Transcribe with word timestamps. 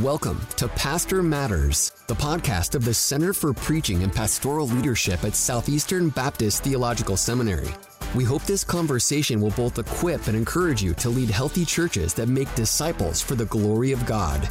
Welcome 0.00 0.40
to 0.56 0.68
Pastor 0.68 1.22
Matters, 1.22 1.92
the 2.06 2.14
podcast 2.14 2.74
of 2.74 2.82
the 2.82 2.94
Center 2.94 3.34
for 3.34 3.52
Preaching 3.52 4.02
and 4.02 4.10
Pastoral 4.10 4.66
Leadership 4.66 5.22
at 5.22 5.34
Southeastern 5.34 6.08
Baptist 6.08 6.64
Theological 6.64 7.14
Seminary. 7.14 7.68
We 8.14 8.24
hope 8.24 8.42
this 8.44 8.64
conversation 8.64 9.38
will 9.38 9.50
both 9.50 9.78
equip 9.78 10.28
and 10.28 10.34
encourage 10.34 10.82
you 10.82 10.94
to 10.94 11.10
lead 11.10 11.28
healthy 11.28 11.66
churches 11.66 12.14
that 12.14 12.28
make 12.28 12.52
disciples 12.54 13.20
for 13.20 13.34
the 13.34 13.44
glory 13.44 13.92
of 13.92 14.06
God. 14.06 14.48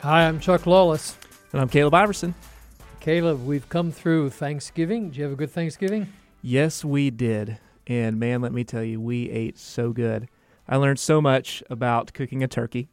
Hi, 0.00 0.26
I'm 0.26 0.40
Chuck 0.40 0.66
Lawless. 0.66 1.16
And 1.52 1.60
I'm 1.60 1.68
Caleb 1.68 1.94
Iverson. 1.94 2.34
Caleb, 2.98 3.46
we've 3.46 3.68
come 3.68 3.92
through 3.92 4.30
Thanksgiving. 4.30 5.10
Did 5.10 5.18
you 5.18 5.22
have 5.22 5.34
a 5.34 5.36
good 5.36 5.52
Thanksgiving? 5.52 6.12
Yes, 6.42 6.84
we 6.84 7.10
did. 7.10 7.58
And 7.86 8.18
man, 8.18 8.40
let 8.40 8.52
me 8.52 8.64
tell 8.64 8.82
you, 8.82 9.00
we 9.00 9.30
ate 9.30 9.58
so 9.58 9.92
good. 9.92 10.28
I 10.68 10.76
learned 10.76 10.98
so 10.98 11.20
much 11.20 11.62
about 11.70 12.12
cooking 12.12 12.42
a 12.42 12.48
turkey. 12.48 12.88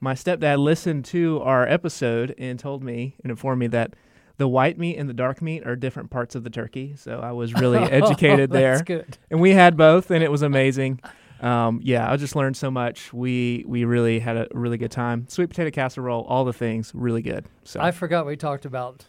My 0.00 0.14
stepdad 0.14 0.58
listened 0.58 1.04
to 1.06 1.40
our 1.42 1.66
episode 1.66 2.34
and 2.36 2.58
told 2.58 2.82
me 2.82 3.14
and 3.22 3.30
informed 3.30 3.60
me 3.60 3.68
that 3.68 3.94
the 4.36 4.48
white 4.48 4.78
meat 4.78 4.96
and 4.96 5.08
the 5.08 5.14
dark 5.14 5.40
meat 5.40 5.64
are 5.64 5.76
different 5.76 6.10
parts 6.10 6.34
of 6.34 6.42
the 6.42 6.50
turkey. 6.50 6.94
So 6.96 7.20
I 7.20 7.32
was 7.32 7.54
really 7.54 7.78
educated 7.82 8.50
oh, 8.50 8.52
there. 8.52 8.82
Good. 8.82 9.16
And 9.30 9.40
we 9.40 9.52
had 9.52 9.76
both, 9.76 10.10
and 10.10 10.22
it 10.24 10.30
was 10.30 10.42
amazing. 10.42 11.00
Um, 11.40 11.80
yeah, 11.82 12.10
I 12.10 12.16
just 12.16 12.34
learned 12.34 12.56
so 12.56 12.70
much. 12.70 13.12
We 13.12 13.64
we 13.66 13.84
really 13.84 14.18
had 14.18 14.36
a 14.36 14.48
really 14.52 14.78
good 14.78 14.90
time. 14.90 15.26
Sweet 15.28 15.50
potato 15.50 15.70
casserole, 15.70 16.22
all 16.22 16.44
the 16.44 16.52
things, 16.52 16.90
really 16.94 17.22
good. 17.22 17.46
So 17.64 17.80
I 17.80 17.90
forgot 17.90 18.26
we 18.26 18.36
talked 18.36 18.64
about 18.64 19.04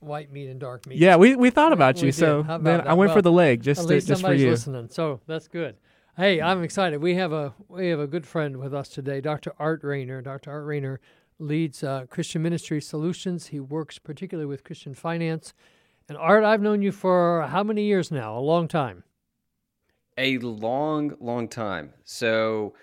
white 0.00 0.32
meat 0.32 0.48
and 0.48 0.58
dark 0.60 0.86
meat. 0.86 0.98
yeah, 0.98 1.16
we, 1.16 1.36
we 1.36 1.50
thought 1.50 1.72
about 1.72 1.96
We 1.96 2.00
you. 2.00 2.06
did. 2.12 2.14
So 2.14 2.40
about 2.40 2.64
then? 2.64 2.80
I 2.82 2.94
went 2.94 3.08
Well, 3.10 3.16
for 3.18 3.22
the 3.22 3.32
leg 3.32 3.62
just 3.62 3.80
At 3.82 3.86
to, 3.88 3.94
least 3.94 4.08
just 4.08 4.20
for 4.20 4.26
somebody's 4.26 4.42
you. 4.42 4.50
listening, 4.50 4.88
so 4.90 5.20
that's 5.26 5.48
good. 5.48 5.76
Hey, 6.16 6.40
I'm 6.42 6.62
excited. 6.62 7.00
We 7.00 7.14
have 7.14 7.32
a 7.32 7.54
we 7.68 7.88
have 7.88 8.00
a 8.00 8.06
good 8.06 8.26
friend 8.26 8.56
with 8.58 8.74
us 8.74 8.88
today, 8.88 9.20
Dr. 9.20 9.52
Art 9.58 9.82
Rainer. 9.84 10.20
Dr. 10.20 10.50
Art 10.50 10.64
Rainer 10.66 11.00
leads 11.38 11.82
uh, 11.82 12.04
Christian 12.10 12.42
Ministry 12.42 12.80
Solutions. 12.82 13.46
He 13.46 13.60
works 13.60 13.98
particularly 13.98 14.46
with 14.46 14.64
Christian 14.64 14.92
finance. 14.94 15.54
And 16.08 16.18
Art, 16.18 16.44
I've 16.44 16.60
known 16.60 16.82
you 16.82 16.92
for 16.92 17.46
how 17.48 17.62
many 17.62 17.84
years 17.84 18.10
now? 18.10 18.36
A 18.36 18.40
long 18.40 18.68
time. 18.68 19.04
a 20.18 20.38
long, 20.38 21.14
long 21.20 21.48
time. 21.48 21.94
So, 22.04 22.74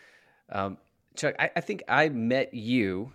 um, 0.50 0.78
Chuck, 1.16 1.36
I, 1.38 1.52
I 1.56 1.62
think 1.62 1.84
I 1.88 2.10
met 2.10 2.54
you 2.54 3.12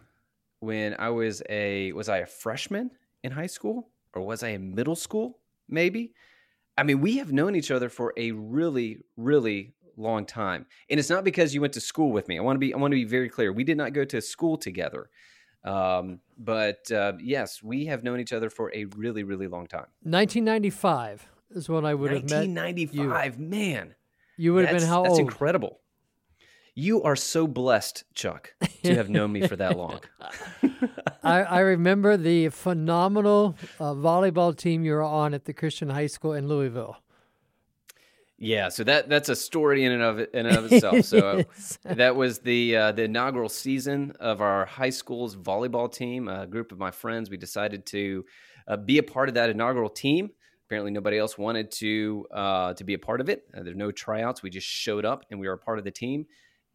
when 0.60 0.94
I 0.98 1.08
was 1.10 1.42
a 1.48 1.92
was 1.92 2.08
I 2.08 2.18
a 2.18 2.26
freshman 2.26 2.90
in 3.24 3.32
high 3.32 3.46
school 3.46 3.88
or 4.14 4.22
was 4.22 4.42
I 4.42 4.48
in 4.48 4.74
middle 4.74 4.96
school? 4.96 5.38
Maybe. 5.68 6.12
I 6.76 6.82
mean, 6.84 7.00
we 7.00 7.18
have 7.18 7.32
known 7.32 7.54
each 7.54 7.70
other 7.70 7.88
for 7.88 8.12
a 8.16 8.32
really, 8.32 8.98
really 9.16 9.74
long 9.96 10.24
time, 10.24 10.66
and 10.88 10.98
it's 10.98 11.10
not 11.10 11.22
because 11.22 11.54
you 11.54 11.60
went 11.60 11.74
to 11.74 11.80
school 11.80 12.12
with 12.12 12.28
me. 12.28 12.38
I 12.38 12.42
want 12.42 12.56
to 12.56 12.60
be 12.60 12.72
I 12.72 12.78
want 12.78 12.92
to 12.92 12.96
be 12.96 13.04
very 13.04 13.28
clear. 13.28 13.52
We 13.52 13.64
did 13.64 13.76
not 13.76 13.92
go 13.92 14.04
to 14.06 14.20
school 14.20 14.56
together. 14.56 15.10
Um, 15.64 16.18
but 16.38 16.90
uh, 16.90 17.12
yes, 17.20 17.62
we 17.62 17.86
have 17.86 18.02
known 18.02 18.18
each 18.18 18.32
other 18.32 18.50
for 18.50 18.72
a 18.74 18.84
really, 18.86 19.22
really 19.22 19.46
long 19.46 19.66
time. 19.68 19.86
1995 20.02 21.28
is 21.52 21.68
when 21.68 21.84
I 21.84 21.94
would 21.94 22.10
have 22.10 22.22
met. 22.28 22.48
1995, 22.48 23.38
man. 23.38 23.94
You 24.36 24.54
would 24.54 24.64
have 24.64 24.70
been 24.72 24.80
That's- 24.80 24.88
how 24.88 25.02
That's 25.02 25.12
old? 25.12 25.20
incredible. 25.20 25.78
You 26.74 27.02
are 27.02 27.16
so 27.16 27.46
blessed, 27.46 28.04
Chuck, 28.14 28.54
to 28.82 28.94
have 28.94 29.10
known 29.10 29.30
me 29.32 29.46
for 29.46 29.56
that 29.56 29.76
long. 29.76 30.00
I, 31.22 31.42
I 31.42 31.60
remember 31.60 32.16
the 32.16 32.48
phenomenal 32.48 33.56
uh, 33.78 33.92
volleyball 33.92 34.56
team 34.56 34.82
you 34.84 34.92
were 34.92 35.02
on 35.02 35.34
at 35.34 35.44
the 35.44 35.52
Christian 35.52 35.90
High 35.90 36.06
School 36.06 36.32
in 36.32 36.48
Louisville. 36.48 36.96
Yeah, 38.38 38.70
so 38.70 38.82
that 38.84 39.08
that's 39.08 39.28
a 39.28 39.36
story 39.36 39.84
in 39.84 39.92
and 39.92 40.02
of 40.02 40.18
in 40.18 40.46
and 40.46 40.56
of 40.56 40.64
itself. 40.72 41.04
So 41.04 41.18
uh, 41.18 41.36
Yes. 41.36 41.78
that 41.84 42.16
was 42.16 42.38
the 42.40 42.76
uh, 42.76 42.92
the 42.92 43.04
inaugural 43.04 43.48
season 43.50 44.14
of 44.18 44.40
our 44.40 44.64
high 44.64 44.90
school's 44.90 45.36
volleyball 45.36 45.92
team. 45.92 46.26
A 46.26 46.46
group 46.46 46.72
of 46.72 46.78
my 46.78 46.90
friends, 46.90 47.30
we 47.30 47.36
decided 47.36 47.86
to 47.86 48.24
uh, 48.66 48.76
be 48.78 48.98
a 48.98 49.02
part 49.02 49.28
of 49.28 49.34
that 49.34 49.50
inaugural 49.50 49.90
team. 49.90 50.30
Apparently, 50.66 50.90
nobody 50.90 51.18
else 51.18 51.36
wanted 51.38 51.70
to 51.72 52.26
uh, 52.32 52.74
to 52.74 52.82
be 52.82 52.94
a 52.94 52.98
part 52.98 53.20
of 53.20 53.28
it. 53.28 53.44
Uh, 53.54 53.62
there 53.62 53.74
were 53.74 53.78
no 53.78 53.92
tryouts. 53.92 54.42
We 54.42 54.50
just 54.50 54.66
showed 54.66 55.04
up 55.04 55.24
and 55.30 55.38
we 55.38 55.46
were 55.46 55.52
a 55.54 55.58
part 55.58 55.78
of 55.78 55.84
the 55.84 55.90
team. 55.92 56.26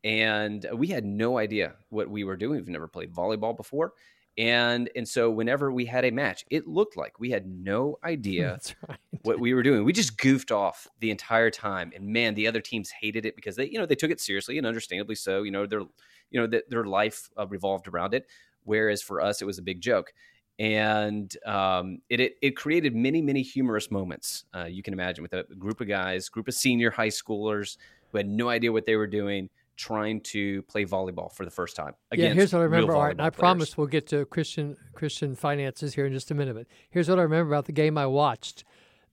And 0.03 0.65
we 0.73 0.87
had 0.87 1.05
no 1.05 1.37
idea 1.37 1.75
what 1.89 2.09
we 2.09 2.23
were 2.23 2.37
doing. 2.37 2.59
We've 2.59 2.69
never 2.69 2.87
played 2.87 3.13
volleyball 3.13 3.55
before. 3.55 3.93
And 4.37 4.87
and 4.95 5.07
so 5.07 5.31
whenever 5.31 5.71
we 5.71 5.85
had 5.85 6.05
a 6.05 6.11
match, 6.11 6.45
it 6.51 6.67
looked 6.67 6.95
like 6.95 7.19
we 7.19 7.31
had 7.31 7.47
no 7.47 7.97
idea 8.03 8.59
right. 8.87 8.99
what 9.23 9.39
we 9.39 9.53
were 9.53 9.63
doing. 9.63 9.83
We 9.83 9.93
just 9.93 10.17
goofed 10.17 10.51
off 10.51 10.87
the 10.99 11.09
entire 11.09 11.49
time, 11.49 11.91
and 11.95 12.05
man, 12.05 12.35
the 12.35 12.47
other 12.47 12.61
teams 12.61 12.91
hated 12.91 13.25
it 13.25 13.35
because 13.35 13.55
they, 13.55 13.67
you 13.67 13.79
know, 13.79 13.85
they 13.85 13.95
took 13.95 14.11
it 14.11 14.21
seriously 14.21 14.57
and 14.57 14.67
understandably 14.67 15.15
so. 15.15 15.41
You 15.43 15.51
know, 15.51 15.65
their, 15.65 15.79
you 15.79 16.39
know, 16.39 16.47
that 16.47 16.69
their 16.69 16.85
life 16.85 17.29
uh, 17.37 17.47
revolved 17.47 17.87
around 17.87 18.13
it. 18.13 18.27
Whereas 18.63 19.01
for 19.01 19.21
us, 19.21 19.41
it 19.41 19.45
was 19.45 19.57
a 19.57 19.63
big 19.63 19.81
joke, 19.81 20.13
and 20.59 21.35
um, 21.47 21.99
it, 22.09 22.19
it 22.19 22.35
it 22.43 22.51
created 22.51 22.95
many 22.95 23.23
many 23.23 23.41
humorous 23.41 23.89
moments. 23.89 24.45
Uh, 24.55 24.65
you 24.65 24.83
can 24.83 24.93
imagine 24.93 25.23
with 25.23 25.33
a 25.33 25.45
group 25.57 25.81
of 25.81 25.87
guys, 25.87 26.29
group 26.29 26.47
of 26.47 26.53
senior 26.53 26.91
high 26.91 27.07
schoolers 27.07 27.77
who 28.11 28.17
had 28.17 28.27
no 28.27 28.49
idea 28.49 28.71
what 28.71 28.85
they 28.85 28.97
were 28.97 29.07
doing, 29.07 29.49
trying 29.77 30.19
to 30.21 30.61
play 30.63 30.83
volleyball 30.85 31.31
for 31.31 31.45
the 31.45 31.51
first 31.51 31.75
time. 31.75 31.93
Again. 32.11 32.29
Yeah, 32.29 32.33
here's 32.33 32.51
what 32.53 32.59
I 32.59 32.63
remember, 32.63 32.95
Art, 32.95 33.11
and 33.11 33.19
volleyball 33.19 33.23
I 33.25 33.29
players. 33.29 33.39
promise 33.39 33.77
we'll 33.77 33.87
get 33.87 34.07
to 34.07 34.25
Christian 34.25 34.75
Christian 34.93 35.35
finances 35.35 35.93
here 35.93 36.05
in 36.05 36.13
just 36.13 36.31
a 36.31 36.33
minute. 36.33 36.55
But 36.55 36.67
here's 36.89 37.07
what 37.09 37.19
I 37.19 37.21
remember 37.23 37.53
about 37.53 37.65
the 37.65 37.71
game 37.71 37.97
I 37.97 38.05
watched: 38.07 38.63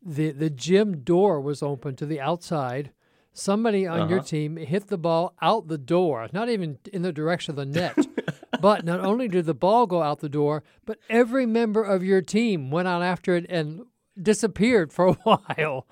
the 0.02 0.30
the 0.32 0.50
gym 0.50 1.02
door 1.02 1.40
was 1.40 1.62
open 1.62 1.94
to 1.96 2.06
the 2.06 2.20
outside. 2.20 2.90
Somebody 3.36 3.84
on 3.84 4.08
your 4.08 4.18
Uh-huh. 4.20 4.26
team 4.28 4.56
hit 4.56 4.86
the 4.86 4.96
ball 4.98 5.34
out 5.42 5.66
the 5.66 5.76
door, 5.78 6.28
not 6.32 6.48
even 6.48 6.78
in 6.92 7.02
the 7.02 7.12
direction 7.12 7.50
of 7.52 7.56
the 7.56 7.66
net. 7.66 7.96
but 8.60 8.84
not 8.84 9.00
only 9.00 9.26
did 9.26 9.44
the 9.44 9.54
ball 9.54 9.86
go 9.86 10.02
out 10.02 10.20
the 10.20 10.28
door, 10.28 10.62
but 10.86 10.98
every 11.10 11.44
member 11.44 11.82
of 11.82 12.04
your 12.04 12.22
team 12.22 12.70
went 12.70 12.86
out 12.86 13.02
after 13.02 13.34
it 13.34 13.44
and 13.48 13.82
disappeared 14.20 14.92
for 14.92 15.06
a 15.08 15.12
while. 15.24 15.86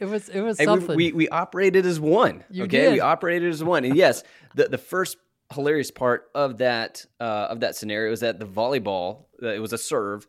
it 0.00 0.06
was 0.06 0.28
it 0.28 0.40
was 0.40 0.58
Hey, 0.58 0.64
we, 0.64 0.66
something. 0.66 0.96
we 0.96 1.12
we 1.12 1.28
operated 1.28 1.86
as 1.86 2.00
one. 2.00 2.44
You 2.50 2.64
okay, 2.64 2.82
did. 2.82 2.92
we 2.94 3.00
operated 3.00 3.48
as 3.50 3.62
one. 3.62 3.84
And 3.84 3.96
yes, 3.96 4.22
the 4.54 4.64
the 4.68 4.78
first 4.78 5.16
hilarious 5.52 5.90
part 5.90 6.30
of 6.34 6.58
that 6.58 7.04
uh, 7.20 7.48
of 7.50 7.60
that 7.60 7.76
scenario 7.76 8.12
is 8.12 8.20
that 8.20 8.38
the 8.38 8.46
volleyball, 8.46 9.24
uh, 9.42 9.48
it 9.48 9.60
was 9.60 9.72
a 9.72 9.78
serve, 9.78 10.26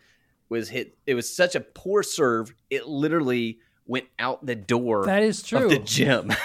was 0.49 0.69
hit. 0.69 0.97
It 1.05 1.15
was 1.15 1.33
such 1.35 1.55
a 1.55 1.61
poor 1.61 2.03
serve. 2.03 2.53
It 2.69 2.87
literally 2.87 3.59
went 3.87 4.05
out 4.19 4.45
the 4.45 4.55
door 4.55 5.05
that 5.05 5.23
is 5.23 5.41
true. 5.43 5.65
of 5.65 5.69
the 5.69 5.79
gym. 5.79 6.27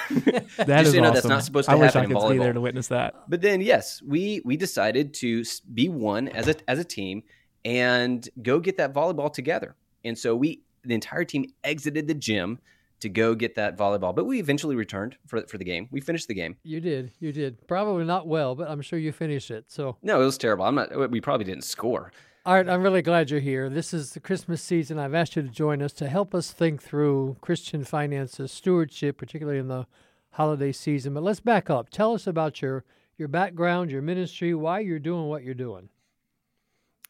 That 0.56 0.66
Just 0.66 0.86
is 0.86 0.88
so 0.88 0.94
you 0.94 1.00
know, 1.02 1.08
awesome. 1.10 1.14
that's 1.14 1.26
not 1.26 1.44
supposed 1.44 1.68
to 1.68 1.72
I 1.72 1.74
wish 1.76 1.92
happen 1.92 2.00
I 2.00 2.14
in 2.14 2.20
could 2.20 2.32
be 2.32 2.38
there 2.38 2.52
to 2.54 2.60
witness 2.60 2.88
that. 2.88 3.14
But 3.28 3.40
then, 3.42 3.60
yes, 3.60 4.00
we 4.02 4.40
we 4.44 4.56
decided 4.56 5.12
to 5.14 5.44
be 5.72 5.88
one 5.90 6.28
as 6.28 6.48
a 6.48 6.54
as 6.66 6.78
a 6.78 6.84
team 6.84 7.22
and 7.64 8.26
go 8.42 8.58
get 8.58 8.78
that 8.78 8.94
volleyball 8.94 9.32
together. 9.32 9.76
And 10.06 10.16
so 10.16 10.34
we 10.36 10.62
the 10.84 10.94
entire 10.94 11.24
team 11.24 11.52
exited 11.64 12.06
the 12.06 12.14
gym 12.14 12.58
to 13.00 13.08
go 13.08 13.34
get 13.34 13.54
that 13.56 13.76
volleyball. 13.76 14.14
But 14.14 14.24
we 14.24 14.38
eventually 14.38 14.76
returned 14.76 15.16
for 15.26 15.42
for 15.46 15.58
the 15.58 15.64
game. 15.64 15.88
We 15.90 16.00
finished 16.00 16.28
the 16.28 16.34
game. 16.34 16.56
You 16.62 16.80
did, 16.80 17.12
you 17.20 17.32
did. 17.32 17.66
Probably 17.66 18.04
not 18.04 18.26
well, 18.26 18.54
but 18.54 18.70
I'm 18.70 18.80
sure 18.80 18.98
you 18.98 19.12
finished 19.12 19.50
it. 19.50 19.66
So 19.68 19.96
No, 20.02 20.20
it 20.20 20.24
was 20.24 20.38
terrible. 20.38 20.64
I'm 20.64 20.74
not. 20.74 21.10
We 21.10 21.20
probably 21.20 21.44
didn't 21.44 21.64
score. 21.64 22.12
All 22.44 22.54
right, 22.54 22.68
I'm 22.68 22.82
really 22.82 23.02
glad 23.02 23.28
you're 23.28 23.40
here. 23.40 23.68
This 23.68 23.92
is 23.92 24.12
the 24.12 24.20
Christmas 24.20 24.62
season. 24.62 25.00
I've 25.00 25.14
asked 25.14 25.34
you 25.34 25.42
to 25.42 25.48
join 25.48 25.82
us 25.82 25.92
to 25.94 26.08
help 26.08 26.32
us 26.32 26.52
think 26.52 26.80
through 26.80 27.36
Christian 27.40 27.82
finances, 27.82 28.52
stewardship, 28.52 29.18
particularly 29.18 29.58
in 29.58 29.66
the 29.66 29.88
holiday 30.30 30.70
season. 30.70 31.14
But 31.14 31.24
let's 31.24 31.40
back 31.40 31.68
up. 31.70 31.90
Tell 31.90 32.14
us 32.14 32.26
about 32.26 32.62
your 32.62 32.84
your 33.18 33.28
background, 33.28 33.90
your 33.90 34.02
ministry, 34.02 34.54
why 34.54 34.80
you're 34.80 34.98
doing 34.98 35.26
what 35.26 35.42
you're 35.42 35.54
doing. 35.54 35.88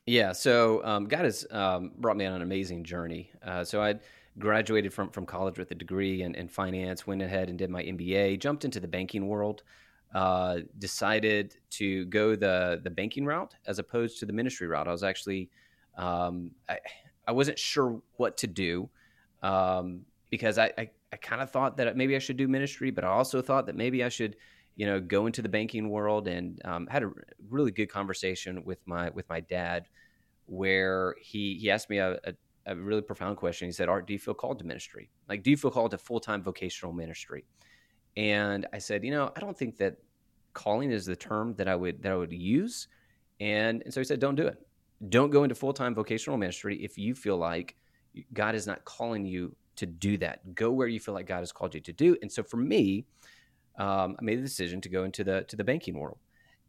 Yeah, 0.06 0.33
so 0.33 0.84
um, 0.84 1.06
God 1.06 1.25
has 1.25 1.44
um, 1.50 1.91
brought 1.99 2.17
me 2.17 2.27
on 2.27 2.34
an 2.34 2.43
amazing 2.43 2.84
journey. 2.84 3.31
Uh, 3.44 3.65
so 3.65 3.83
I 3.83 3.97
graduated 4.39 4.93
from, 4.93 5.11
from 5.11 5.27
college 5.27 5.59
with 5.59 5.72
a 5.72 5.75
degree 5.75 6.22
in, 6.22 6.37
in 6.37 6.47
finance, 6.47 7.09
went 7.09 7.22
ahead 7.22 7.49
and 7.49 7.59
did 7.59 7.71
my 7.71 7.83
MBA, 7.83 8.39
jumped 8.39 8.65
into 8.65 8.79
the 8.79 8.87
banking 8.87 9.26
world, 9.26 9.64
uh, 10.14 10.58
decided 10.79 11.56
to 11.70 12.05
go 12.06 12.37
the, 12.37 12.81
the 12.85 12.91
banking 12.91 13.25
route 13.25 13.56
as 13.67 13.81
opposed 13.81 14.20
to 14.20 14.26
the 14.26 14.32
ministry 14.32 14.69
route. 14.69 14.87
I 14.87 14.93
was 14.93 15.03
actually, 15.03 15.50
um, 15.99 16.52
I, 16.69 16.79
I 17.26 17.32
wasn't 17.32 17.59
sure 17.59 18.00
what 18.17 18.37
to 18.38 18.47
do 18.47 18.88
um, 19.43 20.02
because 20.31 20.56
I, 20.56 20.73
I, 20.79 20.88
I 21.12 21.17
kind 21.17 21.43
of 21.43 21.50
thought 21.50 21.76
that 21.79 21.97
maybe 21.97 22.14
I 22.14 22.20
should 22.20 22.37
do 22.37 22.47
ministry, 22.47 22.93
but 22.93 23.02
I 23.02 23.09
also 23.09 23.43
thought 23.43 23.67
that 23.67 23.75
maybe 23.75 24.05
I 24.05 24.09
should 24.09 24.37
you 24.76 24.84
know, 24.84 25.00
go 25.00 25.26
into 25.26 25.43
the 25.43 25.49
banking 25.49 25.88
world 25.88 26.28
and 26.28 26.61
um, 26.64 26.87
had 26.87 27.02
a 27.02 27.11
really 27.49 27.70
good 27.70 27.87
conversation 27.87 28.62
with 28.64 28.78
my 28.87 29.08
with 29.11 29.28
my 29.28 29.40
dad, 29.40 29.88
where 30.44 31.17
he 31.20 31.56
he 31.56 31.70
asked 31.70 31.88
me 31.88 31.99
a, 31.99 32.19
a, 32.25 32.34
a 32.67 32.76
really 32.76 33.00
profound 33.00 33.38
question. 33.38 33.67
He 33.67 33.73
said, 33.73 33.88
"Art, 33.88 34.06
do 34.06 34.12
you 34.12 34.19
feel 34.19 34.34
called 34.34 34.58
to 34.58 34.67
ministry? 34.67 35.11
Like, 35.28 35.43
do 35.43 35.50
you 35.50 35.56
feel 35.56 35.70
called 35.70 35.93
to 35.93 35.99
full 35.99 36.20
time 36.20 36.43
vocational 36.43 36.93
ministry?" 36.93 37.46
And 38.17 38.67
I 38.73 38.78
said, 38.78 39.02
"You 39.02 39.12
know, 39.12 39.32
I 39.34 39.40
don't 39.40 39.56
think 39.56 39.78
that 39.78 39.96
calling 40.52 40.90
is 40.90 41.06
the 41.06 41.17
term 41.17 41.55
that 41.55 41.69
I 41.69 41.75
would 41.75 42.02
that 42.02 42.12
I 42.12 42.17
would 42.17 42.32
use." 42.32 42.88
And 43.40 43.82
and 43.82 43.93
so 43.93 44.00
he 44.00 44.05
said, 44.05 44.20
"Don't 44.20 44.37
do 44.37 44.46
it. 44.46 44.58
Don't 45.08 45.31
go 45.31 45.43
into 45.43 45.55
full 45.55 45.73
time 45.73 45.94
vocational 45.94 46.37
ministry 46.37 46.84
if 46.84 46.99
you 46.99 47.14
feel 47.14 47.38
like 47.38 47.76
God 48.34 48.55
is 48.55 48.67
not 48.67 48.84
calling 48.84 49.25
you 49.25 49.56
to 49.76 49.87
do 49.87 50.19
that. 50.19 50.55
Go 50.55 50.70
where 50.70 50.87
you 50.87 51.00
feel 51.00 51.14
like 51.14 51.26
God 51.26 51.40
has 51.40 51.50
called 51.50 51.75
you 51.75 51.81
to 51.81 51.93
do." 51.94 52.14
And 52.20 52.31
so 52.31 52.43
for 52.43 52.58
me 52.58 53.06
um, 53.78 54.17
I 54.19 54.23
made 54.23 54.38
the 54.38 54.43
decision 54.43 54.81
to 54.82 54.88
go 54.88 55.05
into 55.05 55.25
the 55.25 55.43
to 55.44 55.56
the 55.56 55.64
banking 55.64 55.99
world, 55.99 56.19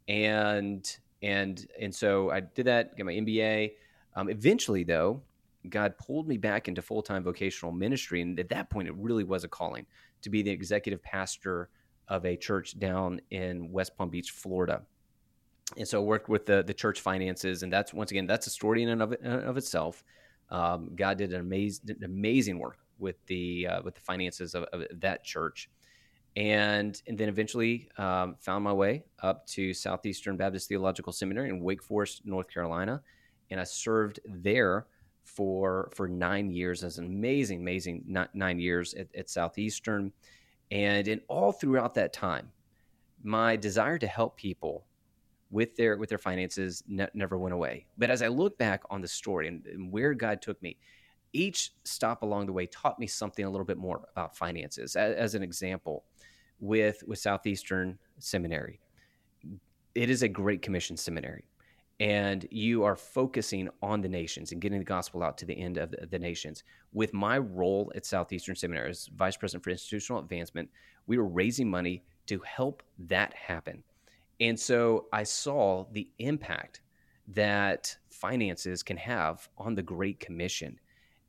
and 0.07 0.85
and 1.21 1.65
and 1.79 1.93
so 1.93 2.31
I 2.31 2.41
did 2.41 2.65
that, 2.65 2.95
get 2.95 3.05
my 3.05 3.13
MBA. 3.13 3.73
Um, 4.15 4.29
eventually, 4.29 4.83
though, 4.83 5.21
God 5.69 5.97
pulled 5.97 6.27
me 6.27 6.37
back 6.37 6.67
into 6.67 6.81
full 6.81 7.01
time 7.01 7.23
vocational 7.23 7.71
ministry, 7.71 8.21
and 8.21 8.39
at 8.39 8.49
that 8.49 8.69
point, 8.69 8.87
it 8.87 8.95
really 8.95 9.23
was 9.23 9.43
a 9.43 9.47
calling 9.47 9.85
to 10.21 10.29
be 10.29 10.41
the 10.41 10.51
executive 10.51 11.01
pastor 11.01 11.69
of 12.07 12.25
a 12.25 12.35
church 12.35 12.79
down 12.79 13.19
in 13.31 13.71
West 13.71 13.97
Palm 13.97 14.09
Beach, 14.09 14.31
Florida. 14.31 14.81
And 15.75 15.87
so 15.87 16.01
I 16.01 16.05
worked 16.05 16.29
with 16.29 16.45
the 16.45 16.63
the 16.63 16.73
church 16.73 17.01
finances, 17.01 17.63
and 17.63 17.71
that's 17.71 17.93
once 17.93 18.11
again 18.11 18.27
that's 18.27 18.47
a 18.47 18.49
story 18.49 18.83
in 18.83 18.89
and 18.89 19.01
of, 19.01 19.13
in 19.13 19.25
and 19.25 19.43
of 19.43 19.57
itself. 19.57 20.03
Um, 20.49 20.91
God 20.95 21.17
did 21.17 21.33
an 21.33 21.41
amazing 21.41 21.97
amazing 22.03 22.59
work 22.59 22.77
with 22.99 23.17
the 23.27 23.67
uh, 23.67 23.81
with 23.83 23.95
the 23.95 24.01
finances 24.01 24.55
of, 24.55 24.63
of, 24.71 24.83
that 25.01 25.23
church, 25.23 25.69
and 26.37 27.01
and 27.07 27.17
then 27.17 27.29
eventually 27.29 27.89
um, 27.97 28.35
found 28.39 28.63
my 28.63 28.71
way 28.71 29.03
up 29.23 29.45
to 29.47 29.73
Southeastern 29.73 30.37
Baptist 30.37 30.69
Theological 30.69 31.11
Seminary 31.11 31.49
in 31.49 31.59
Wake 31.59 31.81
Forest, 31.81 32.21
North 32.25 32.47
Carolina, 32.47 33.01
and 33.49 33.59
I 33.59 33.63
served 33.63 34.19
there 34.23 34.85
for 35.23 35.89
for 35.95 36.07
nine 36.07 36.51
years 36.51 36.83
as 36.83 36.99
an 36.99 37.05
amazing, 37.05 37.61
amazing 37.61 38.03
nine 38.35 38.59
years 38.59 38.93
at, 38.93 39.07
at 39.15 39.31
Southeastern, 39.31 40.13
and 40.69 41.07
in 41.07 41.21
all 41.27 41.51
throughout 41.51 41.95
that 41.95 42.13
time, 42.13 42.51
my 43.23 43.55
desire 43.55 43.97
to 43.97 44.07
help 44.07 44.37
people 44.37 44.85
with 45.49 45.75
their 45.75 45.97
with 45.97 46.09
their 46.09 46.19
finances 46.19 46.83
ne- 46.87 47.09
never 47.15 47.39
went 47.39 47.55
away. 47.55 47.87
But 47.97 48.11
as 48.11 48.21
I 48.21 48.27
look 48.27 48.59
back 48.59 48.83
on 48.91 49.01
the 49.01 49.07
story 49.07 49.47
and, 49.47 49.65
and, 49.65 49.91
where 49.91 50.13
God 50.13 50.43
took 50.43 50.61
me, 50.61 50.77
each 51.33 51.71
stop 51.83 52.21
along 52.21 52.45
the 52.45 52.53
way 52.53 52.67
taught 52.67 52.99
me 52.99 53.07
something 53.07 53.43
a 53.43 53.49
little 53.49 53.65
bit 53.65 53.77
more 53.77 54.07
about 54.11 54.37
finances. 54.37 54.95
As, 54.95 55.15
as 55.15 55.33
an 55.33 55.41
example, 55.41 56.03
with 56.59 57.03
with 57.07 57.19
Southeastern 57.19 57.97
Seminary, 58.19 58.79
it 59.95 60.09
is 60.09 60.23
a 60.23 60.27
Great 60.27 60.61
Commission 60.61 60.97
seminary 60.97 61.45
and 61.99 62.47
you 62.51 62.83
are 62.83 62.95
focusing 62.95 63.69
on 63.81 64.01
the 64.01 64.09
nations 64.09 64.51
and 64.51 64.61
getting 64.61 64.77
the 64.77 64.85
gospel 64.85 65.23
out 65.23 65.37
to 65.39 65.45
the 65.45 65.59
end 65.59 65.77
of 65.77 65.91
the, 65.91 66.05
the, 66.05 66.19
nations. 66.19 66.63
With 66.93 67.13
my 67.13 67.39
role 67.39 67.91
at 67.95 68.05
Southeastern 68.05 68.55
Seminary 68.55 68.91
as 68.91 69.09
Vice 69.15 69.35
President 69.35 69.63
for 69.63 69.71
Institutional 69.71 70.19
Advancement, 70.19 70.69
we 71.07 71.17
were 71.17 71.27
raising 71.27 71.69
money 71.69 72.03
to 72.27 72.39
help 72.39 72.83
that 72.99 73.33
happen. 73.33 73.83
And 74.39 74.59
so 74.59 75.07
I 75.11 75.23
saw 75.23 75.85
the 75.91 76.07
impact 76.19 76.81
that 77.29 77.97
finances 78.09 78.83
can 78.83 78.97
have 78.97 79.49
on 79.57 79.73
the 79.73 79.81
Great 79.81 80.19
Commission. 80.19 80.79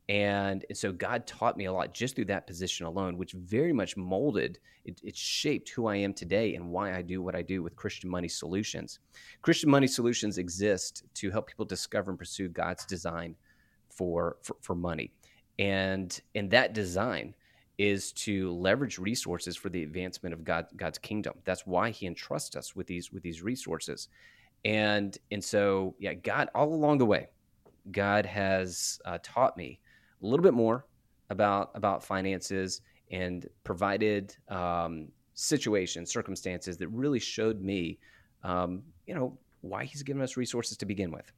And, 0.08 0.64
so 0.72 0.90
God 0.90 1.26
taught 1.26 1.58
me 1.58 1.66
a 1.66 1.72
lot 1.72 1.92
just 1.92 2.16
through 2.16 2.26
that 2.26 2.46
position 2.46 2.86
alone, 2.86 3.18
which 3.18 3.32
very 3.32 3.74
much 3.74 3.96
molded, 3.96 4.58
it, 4.86 5.00
it, 5.04 5.14
shaped 5.14 5.68
who 5.68 5.86
I 5.86 5.96
am 5.96 6.14
today 6.14 6.54
and 6.54 6.70
why 6.70 6.94
I 6.94 7.02
do 7.02 7.20
what 7.20 7.34
I 7.34 7.42
do 7.42 7.62
with 7.62 7.76
Christian 7.76 8.08
Money 8.08 8.28
Solutions. 8.28 9.00
Christian 9.42 9.68
Money 9.70 9.86
Solutions 9.86 10.38
exist 10.38 11.04
to 11.14 11.30
help 11.30 11.46
people 11.46 11.66
discover 11.66 12.10
and 12.10 12.18
pursue 12.18 12.48
God's 12.48 12.86
design 12.86 13.34
for, 13.90 14.38
for, 14.42 14.56
for 14.62 14.74
money. 14.74 15.12
And, 15.58 16.18
and 16.34 16.50
that 16.52 16.72
design 16.72 17.34
is 17.76 18.12
to 18.12 18.50
leverage 18.52 18.98
resources 18.98 19.56
for 19.56 19.68
the 19.68 19.82
advancement 19.82 20.32
of 20.32 20.42
God, 20.42 20.66
God's 20.76 20.98
kingdom. 20.98 21.34
That's 21.44 21.66
why 21.66 21.90
he 21.90 22.06
entrusts 22.06 22.56
us 22.56 22.74
with 22.74 22.86
these, 22.86 23.12
with 23.12 23.22
these 23.22 23.42
resources. 23.42 24.08
And, 24.64 25.16
and 25.30 25.44
so, 25.44 25.94
yeah, 25.98 26.14
God, 26.14 26.48
all 26.54 26.72
along 26.72 26.98
the 26.98 27.06
way, 27.06 27.28
God 27.92 28.24
has 28.24 29.00
uh, 29.04 29.18
taught 29.22 29.56
me 29.56 29.80
a 30.22 30.26
little 30.26 30.42
bit 30.42 30.54
more 30.54 30.86
about 31.30 31.70
about 31.74 32.02
finances 32.02 32.80
and 33.10 33.46
provided 33.64 34.36
um, 34.48 35.08
situations, 35.34 36.10
circumstances 36.10 36.76
that 36.76 36.88
really 36.88 37.18
showed 37.18 37.62
me, 37.62 37.98
um, 38.42 38.82
you 39.06 39.14
know, 39.14 39.38
why 39.60 39.84
he's 39.84 40.02
given 40.02 40.22
us 40.22 40.36
resources 40.36 40.76
to 40.76 40.86
begin 40.86 41.10
with. 41.10 41.32